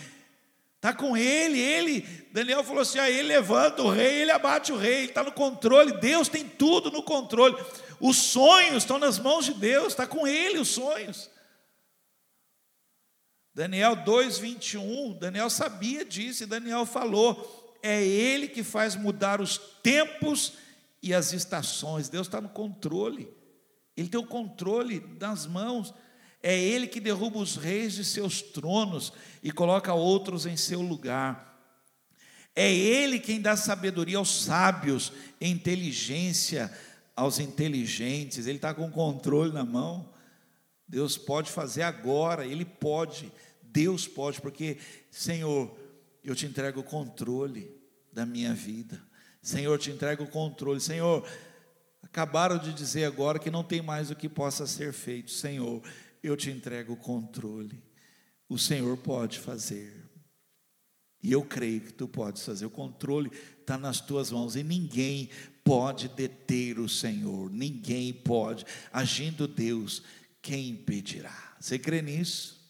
[0.77, 2.01] está com ele, ele,
[2.33, 5.33] Daniel falou assim: ah, ele levanta o rei, ele abate o rei, ele está no
[5.33, 7.55] controle, Deus tem tudo no controle,
[8.01, 11.29] os sonhos estão nas mãos de Deus, está com ele os sonhos.
[13.55, 20.55] Daniel 2,21, Daniel sabia disso, e Daniel falou: é ele que faz mudar os tempos
[21.03, 23.29] e as estações, Deus está no controle.
[23.97, 25.93] Ele tem o controle das mãos.
[26.43, 31.61] É Ele que derruba os reis de seus tronos e coloca outros em seu lugar.
[32.57, 36.73] É Ele quem dá sabedoria aos sábios, inteligência
[37.15, 38.47] aos inteligentes.
[38.47, 40.09] Ele está com o controle na mão.
[40.91, 44.77] Deus pode fazer agora, Ele pode, Deus pode, porque,
[45.11, 45.75] Senhor,
[46.23, 47.75] eu te entrego o controle
[48.13, 49.01] da minha vida.
[49.41, 50.81] Senhor, eu te entrego o controle.
[50.81, 51.27] Senhor,
[52.03, 55.31] Acabaram de dizer agora que não tem mais o que possa ser feito.
[55.31, 55.81] Senhor,
[56.23, 57.81] eu te entrego o controle.
[58.49, 60.11] O Senhor pode fazer.
[61.23, 62.67] E eu creio que tu podes fazer.
[62.67, 65.31] O controle está nas tuas mãos e ninguém
[65.63, 67.49] pode deter o Senhor.
[67.49, 68.65] Ninguém pode.
[68.93, 70.03] Agindo Deus,
[70.43, 71.55] quem impedirá?
[71.61, 72.61] Você crê nisso?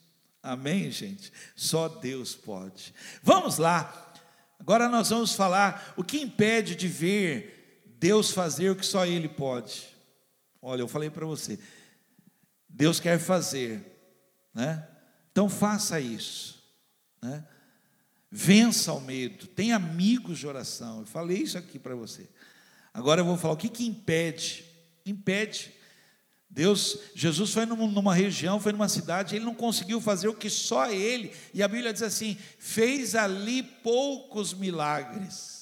[0.43, 1.33] Amém, gente?
[1.55, 2.95] Só Deus pode.
[3.23, 4.13] Vamos lá.
[4.59, 9.29] Agora nós vamos falar o que impede de ver Deus fazer o que só Ele
[9.29, 9.89] pode.
[10.63, 11.59] Olha, eu falei para você,
[12.69, 13.83] Deus quer fazer,
[14.55, 14.87] né?
[15.31, 16.63] Então faça isso,
[17.23, 17.47] né?
[18.31, 21.01] Vença o medo, tenha amigos de oração.
[21.01, 22.29] Eu falei isso aqui para você.
[22.93, 24.65] Agora eu vou falar o que que impede?
[25.05, 25.75] Impede.
[26.51, 30.91] Deus, Jesus foi numa região, foi numa cidade, ele não conseguiu fazer o que só
[30.91, 35.61] ele, e a Bíblia diz assim: fez ali poucos milagres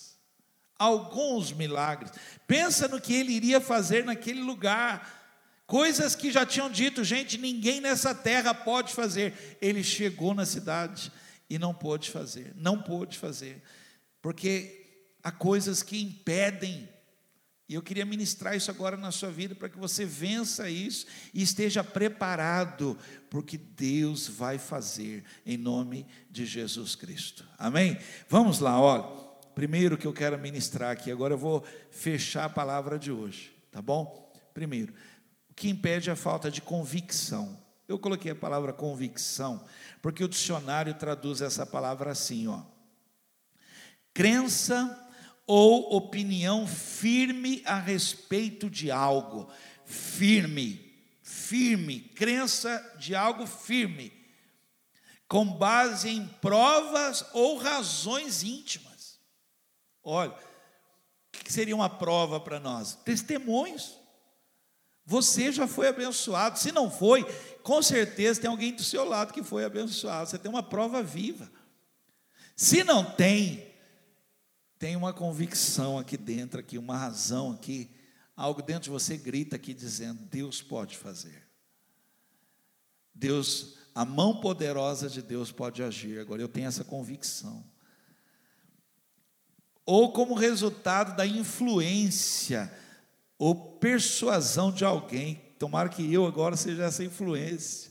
[0.78, 2.12] alguns milagres.
[2.46, 5.16] Pensa no que ele iria fazer naquele lugar.
[5.66, 9.58] Coisas que já tinham dito, gente, ninguém nessa terra pode fazer.
[9.60, 11.12] Ele chegou na cidade
[11.50, 13.62] e não pôde fazer, não pôde fazer,
[14.20, 16.88] porque há coisas que impedem
[17.68, 21.42] E eu queria ministrar isso agora na sua vida para que você vença isso e
[21.42, 22.96] esteja preparado,
[23.28, 27.46] porque Deus vai fazer em nome de Jesus Cristo.
[27.58, 27.98] Amém?
[28.26, 29.28] Vamos lá, olha.
[29.54, 33.82] Primeiro que eu quero ministrar aqui, agora eu vou fechar a palavra de hoje, tá
[33.82, 34.32] bom?
[34.54, 34.94] Primeiro,
[35.50, 37.58] o que impede a falta de convicção.
[37.86, 39.62] Eu coloquei a palavra convicção,
[40.00, 42.62] porque o dicionário traduz essa palavra assim, ó.
[44.14, 45.07] Crença
[45.48, 49.50] ou opinião firme a respeito de algo.
[49.86, 54.12] Firme, firme, crença de algo firme,
[55.26, 59.18] com base em provas ou razões íntimas.
[60.04, 62.94] Olha, o que seria uma prova para nós?
[62.96, 63.96] Testemunhos.
[65.06, 66.58] Você já foi abençoado.
[66.58, 67.24] Se não foi,
[67.62, 70.28] com certeza tem alguém do seu lado que foi abençoado.
[70.28, 71.50] Você tem uma prova viva.
[72.54, 73.67] Se não tem,
[74.78, 77.90] tem uma convicção aqui dentro, aqui, uma razão aqui,
[78.36, 81.46] algo dentro de você grita aqui dizendo: Deus pode fazer.
[83.12, 86.20] Deus, a mão poderosa de Deus pode agir.
[86.20, 87.64] Agora eu tenho essa convicção.
[89.84, 92.72] Ou como resultado da influência
[93.38, 95.36] ou persuasão de alguém.
[95.58, 97.90] Tomara que eu agora seja essa influência.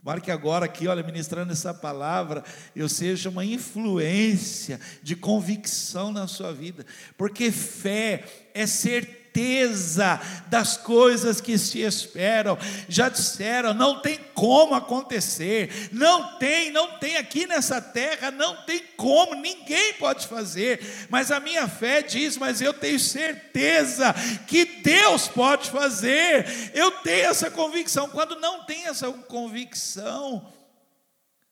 [0.00, 6.26] Tomara que agora aqui, olha, ministrando essa palavra, eu seja uma influência de convicção na
[6.26, 12.58] sua vida, porque fé é certeza certeza das coisas que se esperam.
[12.88, 18.80] Já disseram, não tem como acontecer, não tem, não tem aqui nessa terra, não tem
[18.96, 20.80] como, ninguém pode fazer.
[21.08, 24.14] Mas a minha fé diz, mas eu tenho certeza
[24.46, 26.46] que Deus pode fazer.
[26.74, 28.08] Eu tenho essa convicção.
[28.08, 30.52] Quando não tem essa convicção,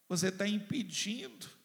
[0.09, 1.56] você está impedindo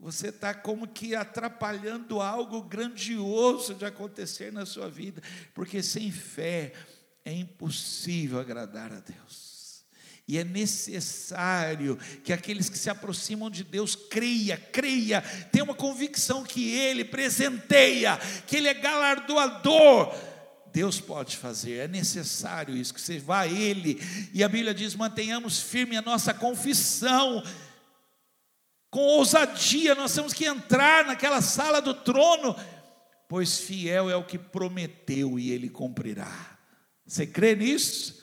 [0.00, 5.20] você está como que atrapalhando algo grandioso de acontecer na sua vida,
[5.52, 6.72] porque sem fé
[7.24, 9.58] é impossível agradar a Deus.
[10.26, 16.44] E é necessário que aqueles que se aproximam de Deus creia, creia, tenha uma convicção
[16.44, 20.14] que Ele presenteia, que Ele é galardoador.
[20.70, 23.98] Deus pode fazer, é necessário isso, que você vá a Ele,
[24.34, 27.42] e a Bíblia diz: mantenhamos firme a nossa confissão,
[28.90, 32.56] com ousadia, nós temos que entrar naquela sala do trono,
[33.28, 36.58] pois fiel é o que prometeu e ele cumprirá.
[37.06, 38.18] Você crê nisso?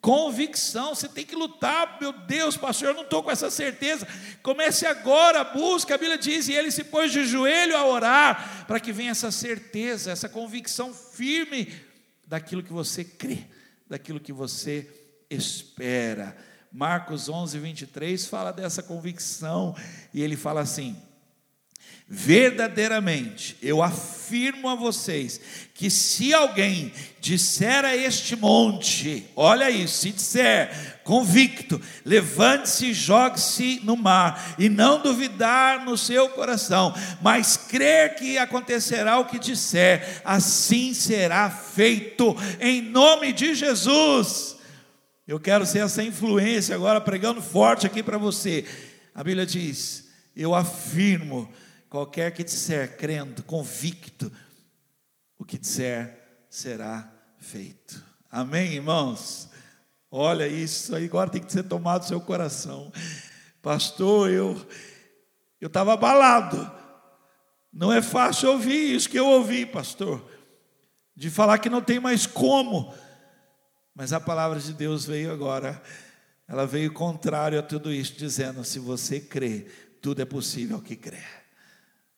[0.00, 4.06] Convicção, você tem que lutar, meu Deus, pastor, eu não estou com essa certeza.
[4.42, 8.78] Comece agora, busca, a Bíblia diz, e ele se pôs de joelho a orar, para
[8.78, 11.74] que venha essa certeza, essa convicção firme
[12.26, 13.46] daquilo que você crê,
[13.88, 14.88] daquilo que você
[15.28, 16.36] espera.
[16.76, 19.74] Marcos 11, 23 fala dessa convicção,
[20.12, 20.94] e ele fala assim:
[22.06, 25.40] Verdadeiramente, eu afirmo a vocês
[25.72, 33.80] que se alguém disser a este monte, olha isso, se disser convicto, levante-se e jogue-se
[33.82, 40.20] no mar, e não duvidar no seu coração, mas crer que acontecerá o que disser,
[40.22, 44.55] assim será feito, em nome de Jesus.
[45.26, 48.64] Eu quero ser essa influência agora, pregando forte aqui para você.
[49.12, 51.52] A Bíblia diz: Eu afirmo,
[51.88, 54.30] qualquer que disser, crendo, convicto,
[55.36, 58.00] o que disser será feito.
[58.30, 59.48] Amém, irmãos?
[60.08, 62.92] Olha isso aí, agora tem que ser tomado no seu coração.
[63.60, 64.56] Pastor, eu
[65.60, 66.70] eu estava abalado.
[67.72, 70.24] Não é fácil ouvir isso que eu ouvi, pastor.
[71.16, 72.94] De falar que não tem mais como
[73.96, 75.82] mas a palavra de Deus veio agora,
[76.46, 79.66] ela veio contrário a tudo isso, dizendo: se você crê,
[80.02, 81.24] tudo é possível que crê.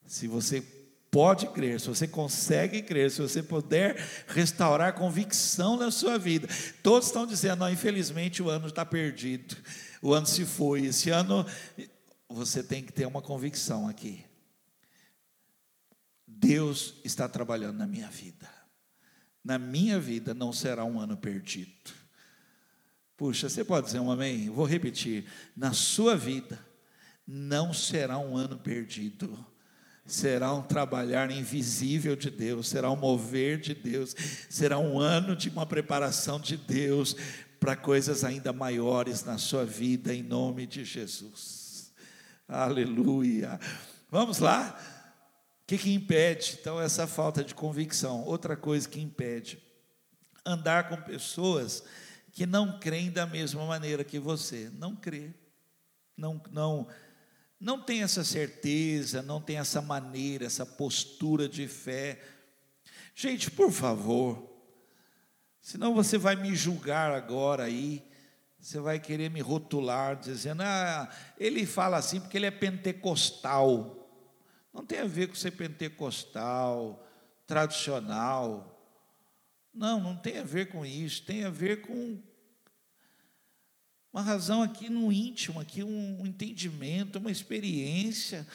[0.05, 0.61] Se você
[1.09, 6.49] pode crer, se você consegue crer, se você puder restaurar convicção na sua vida.
[6.83, 9.55] Todos estão dizendo: não, infelizmente o ano está perdido,
[10.01, 10.87] o ano se foi.
[10.87, 11.45] Esse ano
[12.27, 14.25] você tem que ter uma convicção aqui.
[16.27, 18.58] Deus está trabalhando na minha vida
[19.49, 21.71] na minha vida não será um ano perdido.
[23.17, 24.47] Puxa, você pode dizer um amém?
[24.47, 25.25] Vou repetir.
[25.57, 26.63] Na sua vida
[27.25, 29.43] não será um ano perdido.
[30.05, 34.15] Será um trabalhar invisível de Deus, será um mover de Deus,
[34.47, 37.15] será um ano de uma preparação de Deus
[37.59, 41.91] para coisas ainda maiores na sua vida, em nome de Jesus.
[42.47, 43.59] Aleluia.
[44.11, 44.79] Vamos lá?
[45.69, 46.57] Que, que impede?
[46.59, 48.23] Então, essa falta de convicção.
[48.23, 49.61] Outra coisa que impede:
[50.43, 51.83] andar com pessoas
[52.31, 54.71] que não creem da mesma maneira que você.
[54.73, 55.31] Não crê.
[56.17, 56.87] Não, não,
[57.59, 62.19] não tem essa certeza, não tem essa maneira, essa postura de fé.
[63.13, 64.51] Gente, por favor,
[65.61, 68.03] senão você vai me julgar agora aí,
[68.59, 71.07] você vai querer me rotular, dizendo, ah,
[71.37, 73.98] ele fala assim porque ele é pentecostal.
[74.73, 77.05] Não tem a ver com ser pentecostal,
[77.47, 78.75] tradicional.
[79.73, 82.21] Não, não tem a ver com isso, tem a ver com
[84.11, 88.47] uma razão aqui no íntimo, aqui um entendimento, uma experiência,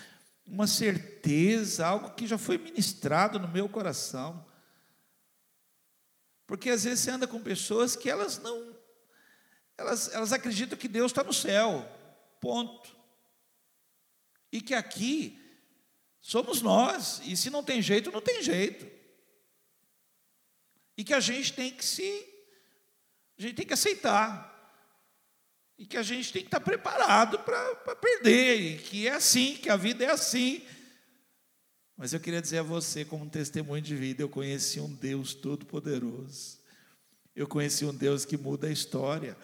[0.47, 4.45] uma certeza, algo que já foi ministrado no meu coração.
[6.47, 8.77] Porque às vezes você anda com pessoas que elas não,
[9.77, 11.89] elas, elas acreditam que Deus está no céu,
[12.41, 12.95] ponto.
[14.53, 15.41] E que aqui
[16.25, 18.91] somos nós, e se não tem jeito, não tem jeito.
[20.97, 22.27] E que a gente tem que se,
[23.39, 24.51] a gente tem que aceitar.
[25.77, 29.68] E que a gente tem que estar preparado para perder, e que é assim, que
[29.68, 30.62] a vida é assim.
[31.95, 35.35] Mas eu queria dizer a você, como um testemunho de vida, eu conheci um Deus
[35.35, 36.59] todo-poderoso.
[37.37, 39.37] Eu conheci um Deus que muda a história.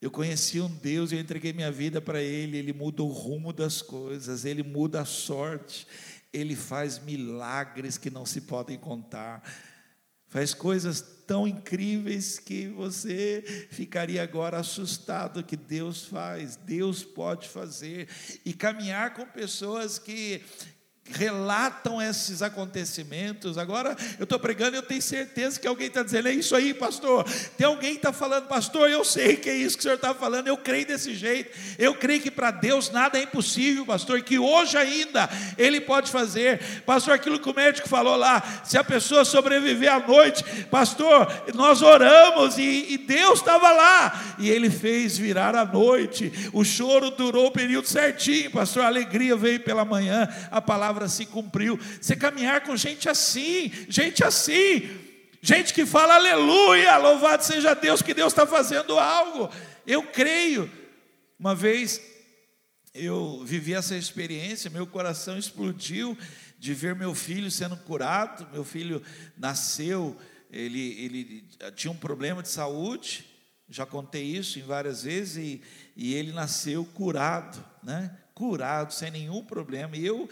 [0.00, 3.82] Eu conheci um Deus, eu entreguei minha vida para Ele, Ele muda o rumo das
[3.82, 5.86] coisas, Ele muda a sorte,
[6.32, 9.42] Ele faz milagres que não se podem contar.
[10.26, 18.08] Faz coisas tão incríveis que você ficaria agora assustado que Deus faz, Deus pode fazer,
[18.44, 20.40] e caminhar com pessoas que
[21.12, 23.58] relatam esses acontecimentos.
[23.58, 26.72] Agora eu estou pregando e eu tenho certeza que alguém está dizendo: é isso aí,
[26.74, 27.24] pastor.
[27.56, 30.48] Tem alguém está falando, pastor, eu sei que é isso que o senhor está falando,
[30.48, 31.50] eu creio desse jeito.
[31.78, 36.60] Eu creio que para Deus nada é impossível, pastor, que hoje ainda Ele pode fazer.
[36.86, 41.82] Pastor, aquilo que o médico falou lá, se a pessoa sobreviver à noite, pastor, nós
[41.82, 46.32] oramos e, e Deus estava lá, e Ele fez virar a noite.
[46.52, 51.08] O choro durou o período certinho, pastor, a alegria veio pela manhã, a palavra palavra
[51.08, 51.78] se cumpriu.
[52.00, 54.88] Você caminhar com gente assim, gente assim,
[55.40, 59.50] gente que fala aleluia, louvado seja Deus, que Deus está fazendo algo.
[59.86, 60.70] Eu creio.
[61.38, 62.00] Uma vez
[62.92, 66.18] eu vivi essa experiência, meu coração explodiu
[66.58, 68.46] de ver meu filho sendo curado.
[68.52, 69.02] Meu filho
[69.38, 70.16] nasceu,
[70.50, 71.44] ele, ele
[71.74, 73.24] tinha um problema de saúde,
[73.68, 75.62] já contei isso em várias vezes, e,
[75.96, 78.14] e ele nasceu curado, né?
[78.34, 79.96] Curado, sem nenhum problema.
[79.96, 80.28] E eu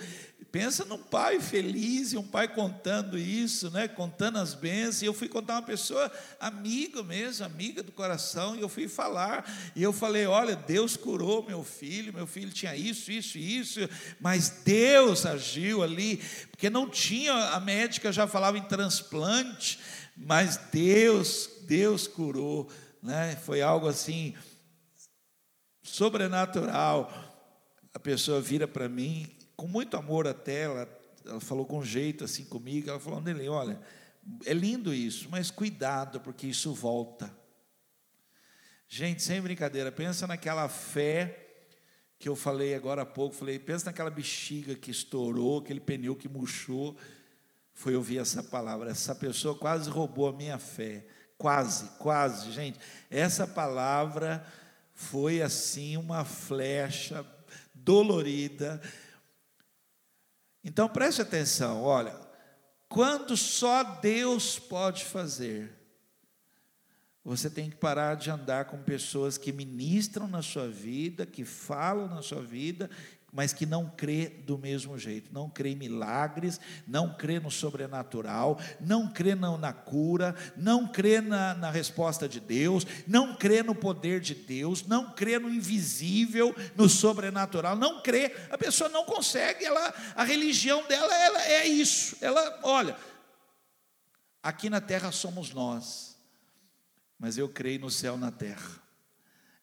[0.50, 3.86] Pensa num pai feliz e um pai contando isso, né?
[3.86, 5.02] contando as bênçãos.
[5.02, 9.44] E eu fui contar uma pessoa amiga mesmo, amiga do coração, e eu fui falar.
[9.76, 13.80] E eu falei: Olha, Deus curou meu filho, meu filho tinha isso, isso, isso,
[14.18, 16.16] mas Deus agiu ali,
[16.50, 19.78] porque não tinha, a médica já falava em transplante,
[20.16, 22.70] mas Deus, Deus curou,
[23.02, 23.36] né?
[23.44, 24.34] Foi algo assim
[25.82, 27.12] sobrenatural.
[27.92, 30.88] A pessoa vira para mim com muito amor até, ela,
[31.26, 33.80] ela falou com jeito assim comigo, ela falou, Nele, olha,
[34.46, 37.36] é lindo isso, mas cuidado, porque isso volta.
[38.88, 41.44] Gente, sem brincadeira, pensa naquela fé
[42.20, 46.28] que eu falei agora há pouco, falei, pensa naquela bexiga que estourou, aquele pneu que
[46.28, 46.96] murchou,
[47.74, 51.04] foi ouvir essa palavra, essa pessoa quase roubou a minha fé,
[51.36, 52.78] quase, quase, gente,
[53.10, 54.46] essa palavra
[54.94, 57.26] foi assim uma flecha
[57.74, 58.80] dolorida,
[60.68, 62.14] então preste atenção, olha,
[62.90, 65.72] quando só Deus pode fazer,
[67.24, 72.06] você tem que parar de andar com pessoas que ministram na sua vida, que falam
[72.06, 72.90] na sua vida,
[73.30, 78.58] mas que não crê do mesmo jeito, não crê em milagres, não crê no sobrenatural,
[78.80, 83.74] não crê na, na cura, não crê na, na, resposta de Deus, não crê no
[83.74, 89.64] poder de Deus, não crê no invisível, no sobrenatural, não crê, a pessoa não consegue,
[89.64, 92.96] ela, a religião dela ela é isso, ela, olha,
[94.42, 96.16] aqui na terra somos nós,
[97.18, 98.80] mas eu creio no céu na terra,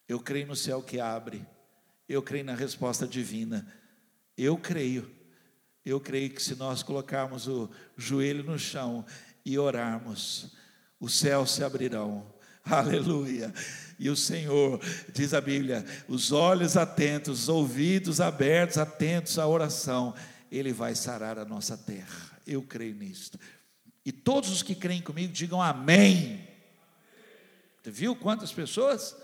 [0.07, 1.43] eu creio no céu que abre,
[2.07, 3.67] eu creio na resposta divina.
[4.37, 5.09] Eu creio.
[5.85, 9.05] Eu creio que se nós colocarmos o joelho no chão
[9.45, 10.55] e orarmos,
[10.99, 12.25] os céus se abrirão.
[12.65, 13.53] Aleluia.
[13.99, 14.81] E o Senhor,
[15.13, 20.13] diz a Bíblia, os olhos atentos, os ouvidos abertos, atentos à oração,
[20.51, 22.39] Ele vai sarar a nossa terra.
[22.45, 23.39] Eu creio nisto.
[24.03, 26.47] E todos os que creem comigo digam amém.
[27.81, 29.15] Você viu quantas pessoas?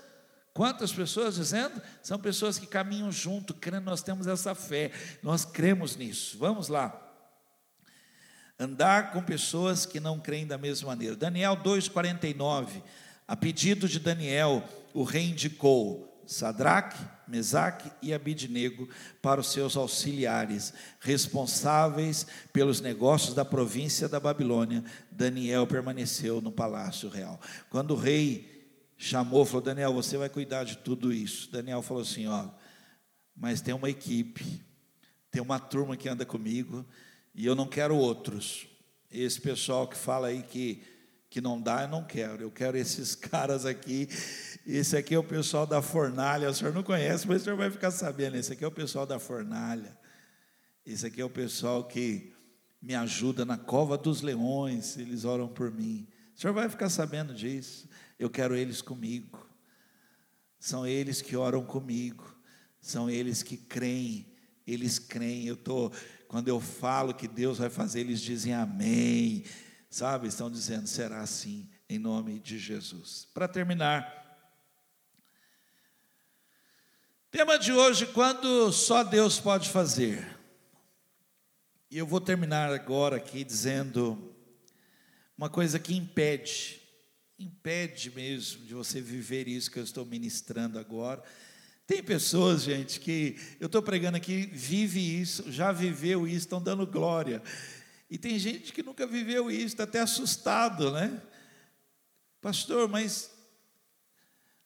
[0.54, 1.80] Quantas pessoas dizendo?
[2.02, 4.90] São pessoas que caminham junto, crendo, nós temos essa fé,
[5.22, 6.36] nós cremos nisso.
[6.38, 6.98] Vamos lá.
[8.58, 11.16] Andar com pessoas que não creem da mesma maneira.
[11.16, 12.82] Daniel 2,49.
[13.26, 18.88] A pedido de Daniel, o rei indicou: Sadraque, Mesaque e Abidnego
[19.22, 24.84] para os seus auxiliares, responsáveis pelos negócios da província da Babilônia.
[25.10, 27.40] Daniel permaneceu no palácio real.
[27.70, 28.51] Quando o rei
[29.02, 31.50] chamou, falou: Daniel, você vai cuidar de tudo isso.
[31.50, 32.48] Daniel falou assim: ó,
[33.36, 34.62] mas tem uma equipe,
[35.30, 36.86] tem uma turma que anda comigo
[37.34, 38.66] e eu não quero outros.
[39.10, 40.82] Esse pessoal que fala aí que
[41.28, 42.42] que não dá, eu não quero.
[42.42, 44.06] Eu quero esses caras aqui.
[44.66, 46.50] Esse aqui é o pessoal da fornalha.
[46.50, 48.36] O senhor não conhece, mas o senhor vai ficar sabendo.
[48.36, 49.96] Esse aqui é o pessoal da fornalha.
[50.84, 52.34] Esse aqui é o pessoal que
[52.82, 54.98] me ajuda na cova dos leões.
[54.98, 56.06] Eles oram por mim.
[56.36, 57.88] O senhor vai ficar sabendo disso.
[58.22, 59.46] Eu quero eles comigo.
[60.58, 62.36] São eles que oram comigo.
[62.80, 64.26] São eles que creem.
[64.66, 65.46] Eles creem.
[65.46, 65.90] Eu tô
[66.28, 69.44] quando eu falo que Deus vai fazer, eles dizem amém
[69.92, 70.26] sabe?
[70.26, 73.28] Estão dizendo, será assim, em nome de Jesus.
[73.34, 74.10] Para terminar,
[77.30, 80.26] tema de hoje, quando só Deus pode fazer.
[81.90, 84.34] E eu vou terminar agora aqui dizendo
[85.36, 86.80] uma coisa que impede,
[87.42, 91.22] impede mesmo de você viver isso que eu estou ministrando agora.
[91.86, 96.86] Tem pessoas, gente, que eu estou pregando aqui, vive isso, já viveu isso, estão dando
[96.86, 97.42] glória.
[98.08, 101.20] E tem gente que nunca viveu isso, está até assustado, né?
[102.40, 103.30] Pastor, mas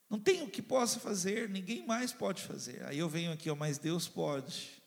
[0.09, 2.83] não tem o que possa fazer, ninguém mais pode fazer.
[2.85, 4.81] Aí eu venho aqui, ó, mas Deus pode.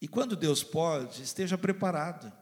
[0.00, 2.32] E quando Deus pode, esteja preparado.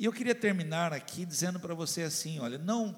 [0.00, 2.96] E eu queria terminar aqui dizendo para você assim: olha, não,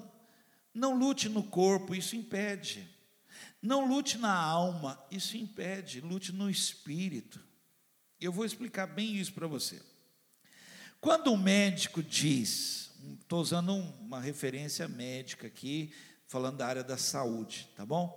[0.72, 2.88] não lute no corpo, isso impede.
[3.60, 6.00] Não lute na alma, isso impede.
[6.00, 7.44] Lute no espírito.
[8.20, 9.82] Eu vou explicar bem isso para você.
[11.00, 15.92] Quando um médico diz, estou usando uma referência médica aqui,
[16.28, 18.16] falando da área da saúde, tá bom?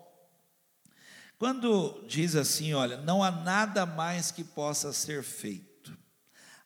[1.40, 5.98] Quando diz assim, olha, não há nada mais que possa ser feito,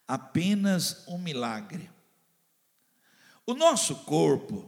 [0.05, 1.89] apenas um milagre.
[3.49, 4.63] O nosso corpo,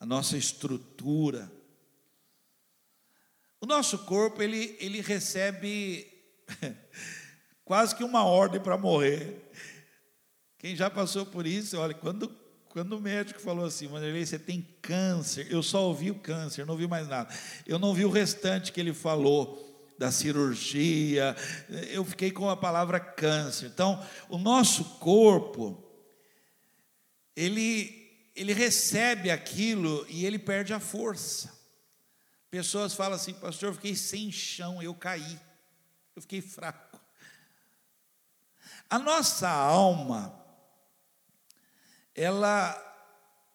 [0.00, 1.48] a nossa estrutura,
[3.60, 6.12] o nosso corpo, ele, ele recebe
[7.64, 9.48] quase que uma ordem para morrer.
[10.58, 12.36] Quem já passou por isso, olha, quando,
[12.70, 16.74] quando o médico falou assim, Wanderlei, você tem câncer, eu só ouvi o câncer, não
[16.74, 17.32] ouvi mais nada.
[17.64, 21.36] Eu não vi o restante que ele falou da cirurgia,
[21.92, 23.66] eu fiquei com a palavra câncer.
[23.66, 25.80] Então, o nosso corpo,
[27.36, 27.99] ele,
[28.40, 31.52] ele recebe aquilo e ele perde a força.
[32.50, 35.38] Pessoas falam assim, pastor, eu fiquei sem chão, eu caí,
[36.16, 36.98] eu fiquei fraco.
[38.88, 40.42] A nossa alma,
[42.14, 42.72] ela,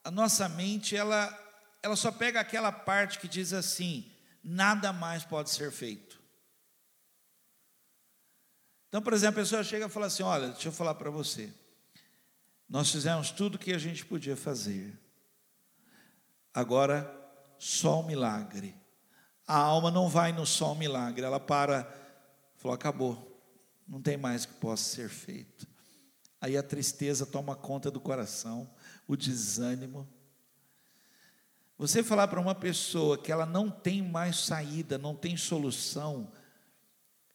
[0.04, 1.36] a nossa mente, ela,
[1.82, 6.22] ela só pega aquela parte que diz assim: nada mais pode ser feito.
[8.88, 11.52] Então, por exemplo, a pessoa chega e fala assim: olha, deixa eu falar para você.
[12.68, 15.00] Nós fizemos tudo o que a gente podia fazer.
[16.54, 17.12] Agora,
[17.58, 18.76] só um milagre.
[19.48, 21.88] A alma não vai no só um milagre, ela para,
[22.58, 23.42] falou: acabou,
[23.88, 25.68] não tem mais que possa ser feito.
[26.42, 28.70] Aí a tristeza toma conta do coração,
[29.08, 30.08] o desânimo.
[31.78, 36.32] Você falar para uma pessoa que ela não tem mais saída, não tem solução,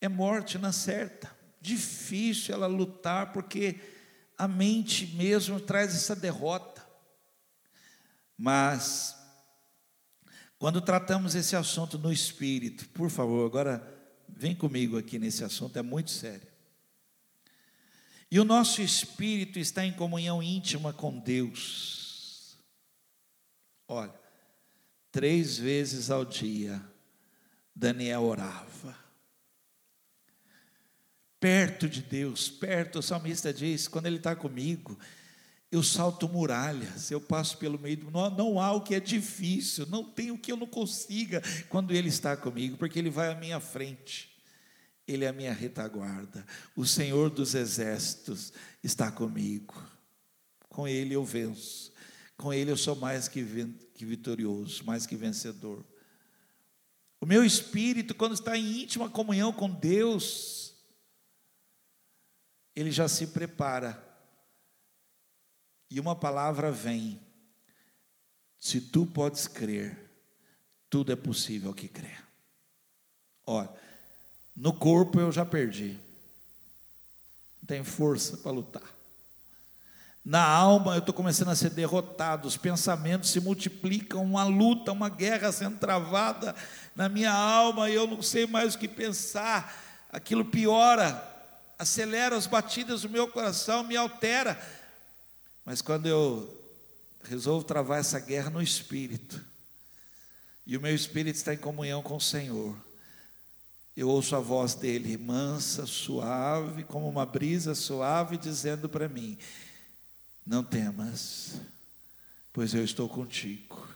[0.00, 1.30] é morte na certa.
[1.60, 3.78] Difícil ela lutar, porque
[4.40, 6.82] a mente mesmo traz essa derrota.
[8.38, 9.14] Mas,
[10.58, 13.86] quando tratamos esse assunto no espírito, por favor, agora
[14.26, 16.48] vem comigo aqui nesse assunto, é muito sério.
[18.30, 22.58] E o nosso espírito está em comunhão íntima com Deus.
[23.86, 24.14] Olha,
[25.12, 26.82] três vezes ao dia,
[27.76, 28.96] Daniel orava.
[31.40, 34.98] Perto de Deus, perto, o salmista diz: quando Ele está comigo,
[35.72, 38.10] eu salto muralhas, eu passo pelo meio do.
[38.10, 41.92] Não, não há o que é difícil, não tem o que eu não consiga quando
[41.92, 44.28] Ele está comigo, porque Ele vai à minha frente.
[45.08, 46.46] Ele é a minha retaguarda.
[46.76, 49.74] O Senhor dos exércitos está comigo.
[50.68, 51.92] Com Ele eu venço.
[52.36, 53.42] Com Ele eu sou mais que,
[53.94, 55.84] que vitorioso, mais que vencedor.
[57.20, 60.59] O meu espírito, quando está em íntima comunhão com Deus,
[62.74, 64.02] ele já se prepara.
[65.90, 67.20] E uma palavra vem:
[68.58, 70.10] se tu podes crer,
[70.88, 72.24] tudo é possível que crer.
[73.46, 73.70] Olha,
[74.54, 75.98] no corpo eu já perdi.
[77.68, 79.00] Não força para lutar.
[80.24, 85.08] Na alma eu estou começando a ser derrotado, os pensamentos se multiplicam, uma luta, uma
[85.08, 86.54] guerra sendo travada
[86.94, 89.74] na minha alma, e eu não sei mais o que pensar,
[90.10, 91.39] aquilo piora,
[91.80, 94.60] acelera as batidas do meu coração, me altera.
[95.64, 96.62] Mas quando eu
[97.22, 99.42] resolvo travar essa guerra no espírito,
[100.66, 102.76] e o meu espírito está em comunhão com o Senhor,
[103.96, 109.38] eu ouço a voz dele, mansa, suave, como uma brisa suave, dizendo para mim:
[110.46, 111.62] Não temas,
[112.52, 113.88] pois eu estou contigo.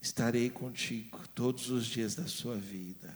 [0.00, 3.14] Estarei contigo todos os dias da sua vida.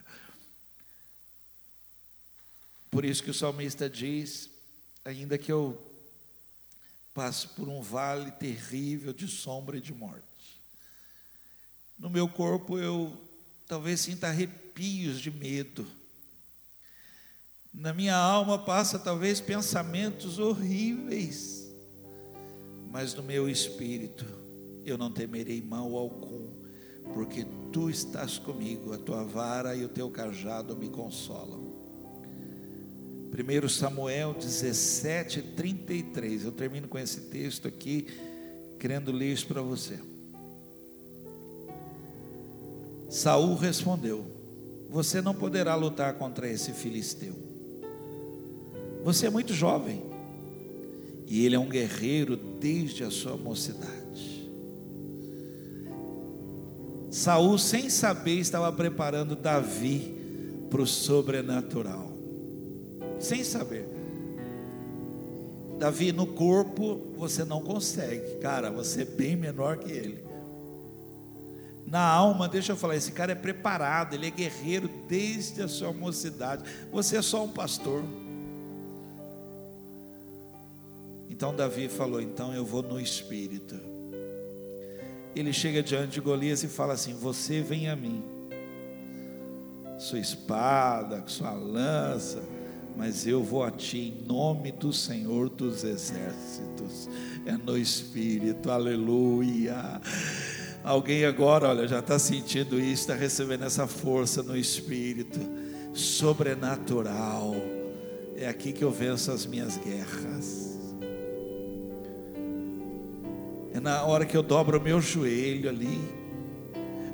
[2.94, 4.48] Por isso que o salmista diz:
[5.04, 5.76] ainda que eu
[7.12, 10.62] passe por um vale terrível de sombra e de morte,
[11.98, 13.12] no meu corpo eu
[13.66, 15.84] talvez sinta arrepios de medo.
[17.72, 21.68] Na minha alma passa talvez pensamentos horríveis,
[22.92, 24.24] mas no meu espírito
[24.84, 26.48] eu não temerei mal algum,
[27.12, 31.83] porque tu estás comigo, a tua vara e o teu cajado me consolam.
[33.34, 36.44] 1 Samuel 17, 33.
[36.44, 38.06] Eu termino com esse texto aqui,
[38.78, 39.98] querendo ler isso para você.
[43.10, 44.24] Saul respondeu:
[44.88, 47.34] Você não poderá lutar contra esse filisteu.
[49.02, 50.04] Você é muito jovem,
[51.26, 54.48] e ele é um guerreiro desde a sua mocidade.
[57.10, 60.14] Saul, sem saber, estava preparando Davi
[60.70, 62.13] para o sobrenatural
[63.24, 63.88] sem saber.
[65.78, 70.24] Davi, no corpo você não consegue, cara, você é bem menor que ele.
[71.86, 75.92] Na alma, deixa eu falar, esse cara é preparado, ele é guerreiro desde a sua
[75.92, 76.62] mocidade.
[76.90, 78.02] Você é só um pastor.
[81.28, 83.78] Então Davi falou: então eu vou no espírito.
[85.36, 88.22] Ele chega diante de Golias e fala assim: Você vem a mim,
[89.98, 92.40] sua espada, sua lança
[92.96, 97.08] mas eu vou a ti em nome do Senhor dos exércitos.
[97.44, 100.00] É no Espírito, aleluia.
[100.82, 105.40] Alguém agora, olha, já está sentindo isso, está recebendo essa força no Espírito,
[105.92, 107.54] sobrenatural.
[108.36, 110.78] É aqui que eu venço as minhas guerras.
[113.72, 116.00] É na hora que eu dobro o meu joelho ali,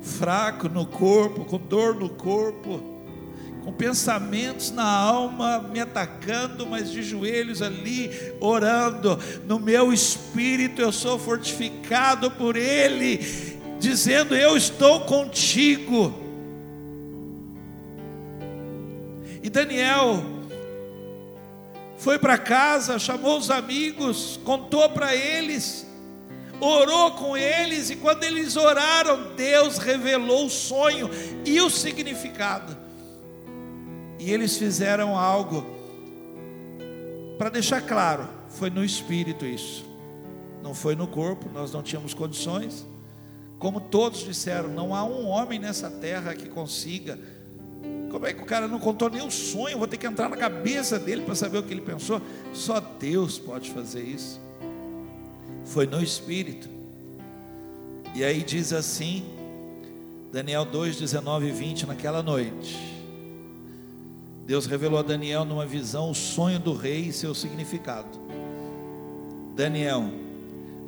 [0.02, 2.99] fraco no corpo, com dor no corpo
[3.64, 9.18] com pensamentos na alma me atacando, mas de joelhos ali, orando.
[9.46, 13.18] No meu espírito eu sou fortificado por Ele,
[13.78, 16.14] dizendo: Eu estou contigo.
[19.42, 20.22] E Daniel
[22.00, 25.86] foi para casa, chamou os amigos, contou para eles,
[26.58, 31.10] orou com eles, e quando eles oraram, Deus revelou o sonho
[31.44, 32.76] e o significado.
[34.20, 35.64] E eles fizeram algo
[37.38, 39.82] para deixar claro, foi no espírito isso.
[40.62, 42.84] Não foi no corpo, nós não tínhamos condições.
[43.58, 47.18] Como todos disseram, não há um homem nessa terra que consiga.
[48.10, 49.78] Como é que o cara não contou nenhum sonho?
[49.78, 52.20] Vou ter que entrar na cabeça dele para saber o que ele pensou.
[52.52, 54.38] Só Deus pode fazer isso.
[55.64, 56.68] Foi no espírito.
[58.14, 59.24] E aí diz assim,
[60.30, 62.99] Daniel 2, 19 e 20, naquela noite.
[64.50, 68.08] Deus revelou a Daniel numa visão o sonho do rei e seu significado.
[69.54, 70.10] Daniel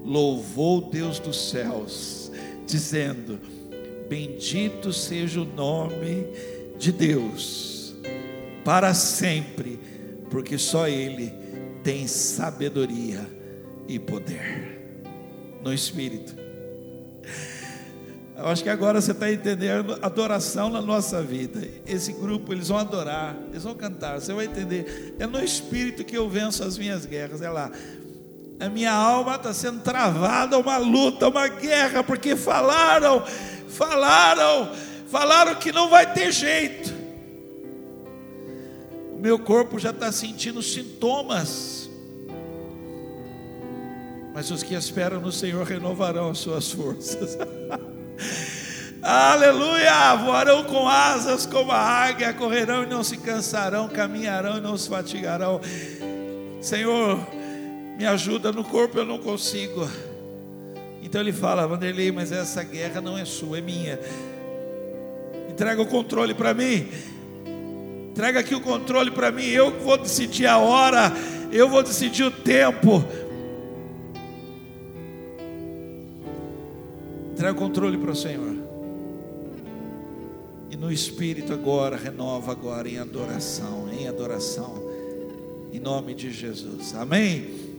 [0.05, 2.33] louvou Deus dos céus,
[2.67, 3.39] dizendo:
[4.09, 6.27] Bendito seja o nome
[6.77, 7.95] de Deus
[8.65, 9.79] para sempre,
[10.29, 11.33] porque só Ele
[11.85, 13.25] tem sabedoria
[13.87, 15.07] e poder
[15.63, 16.42] no Espírito.
[18.43, 21.63] Eu acho que agora você está entendendo adoração na nossa vida.
[21.87, 25.15] Esse grupo, eles vão adorar, eles vão cantar, você vai entender.
[25.21, 27.41] É no espírito que eu venço as minhas guerras.
[27.41, 27.71] É lá.
[28.59, 33.25] A minha alma está sendo travada, uma luta, uma guerra, porque falaram,
[33.69, 34.73] falaram,
[35.07, 36.93] falaram que não vai ter jeito.
[39.13, 41.89] O meu corpo já está sentindo sintomas.
[44.35, 47.39] Mas os que esperam no Senhor renovarão as suas forças.
[49.03, 50.15] Aleluia!
[50.15, 54.89] Voarão com asas como a águia, correrão e não se cansarão, caminharão e não se
[54.89, 55.61] fatigarão.
[56.61, 57.19] Senhor,
[57.99, 59.89] me ajuda no corpo, eu não consigo.
[61.03, 63.99] Então ele fala, Vanderlei, mas essa guerra não é sua, é minha.
[65.51, 66.89] Entrega o controle para mim.
[68.11, 69.45] Entrega aqui o controle para mim.
[69.47, 71.13] Eu vou decidir a hora,
[71.51, 73.05] eu vou decidir o tempo.
[77.43, 78.55] Entrega o controle para o Senhor.
[80.71, 84.81] E no Espírito agora, renova agora em adoração, em adoração.
[85.73, 86.95] Em nome de Jesus.
[86.95, 87.72] Amém.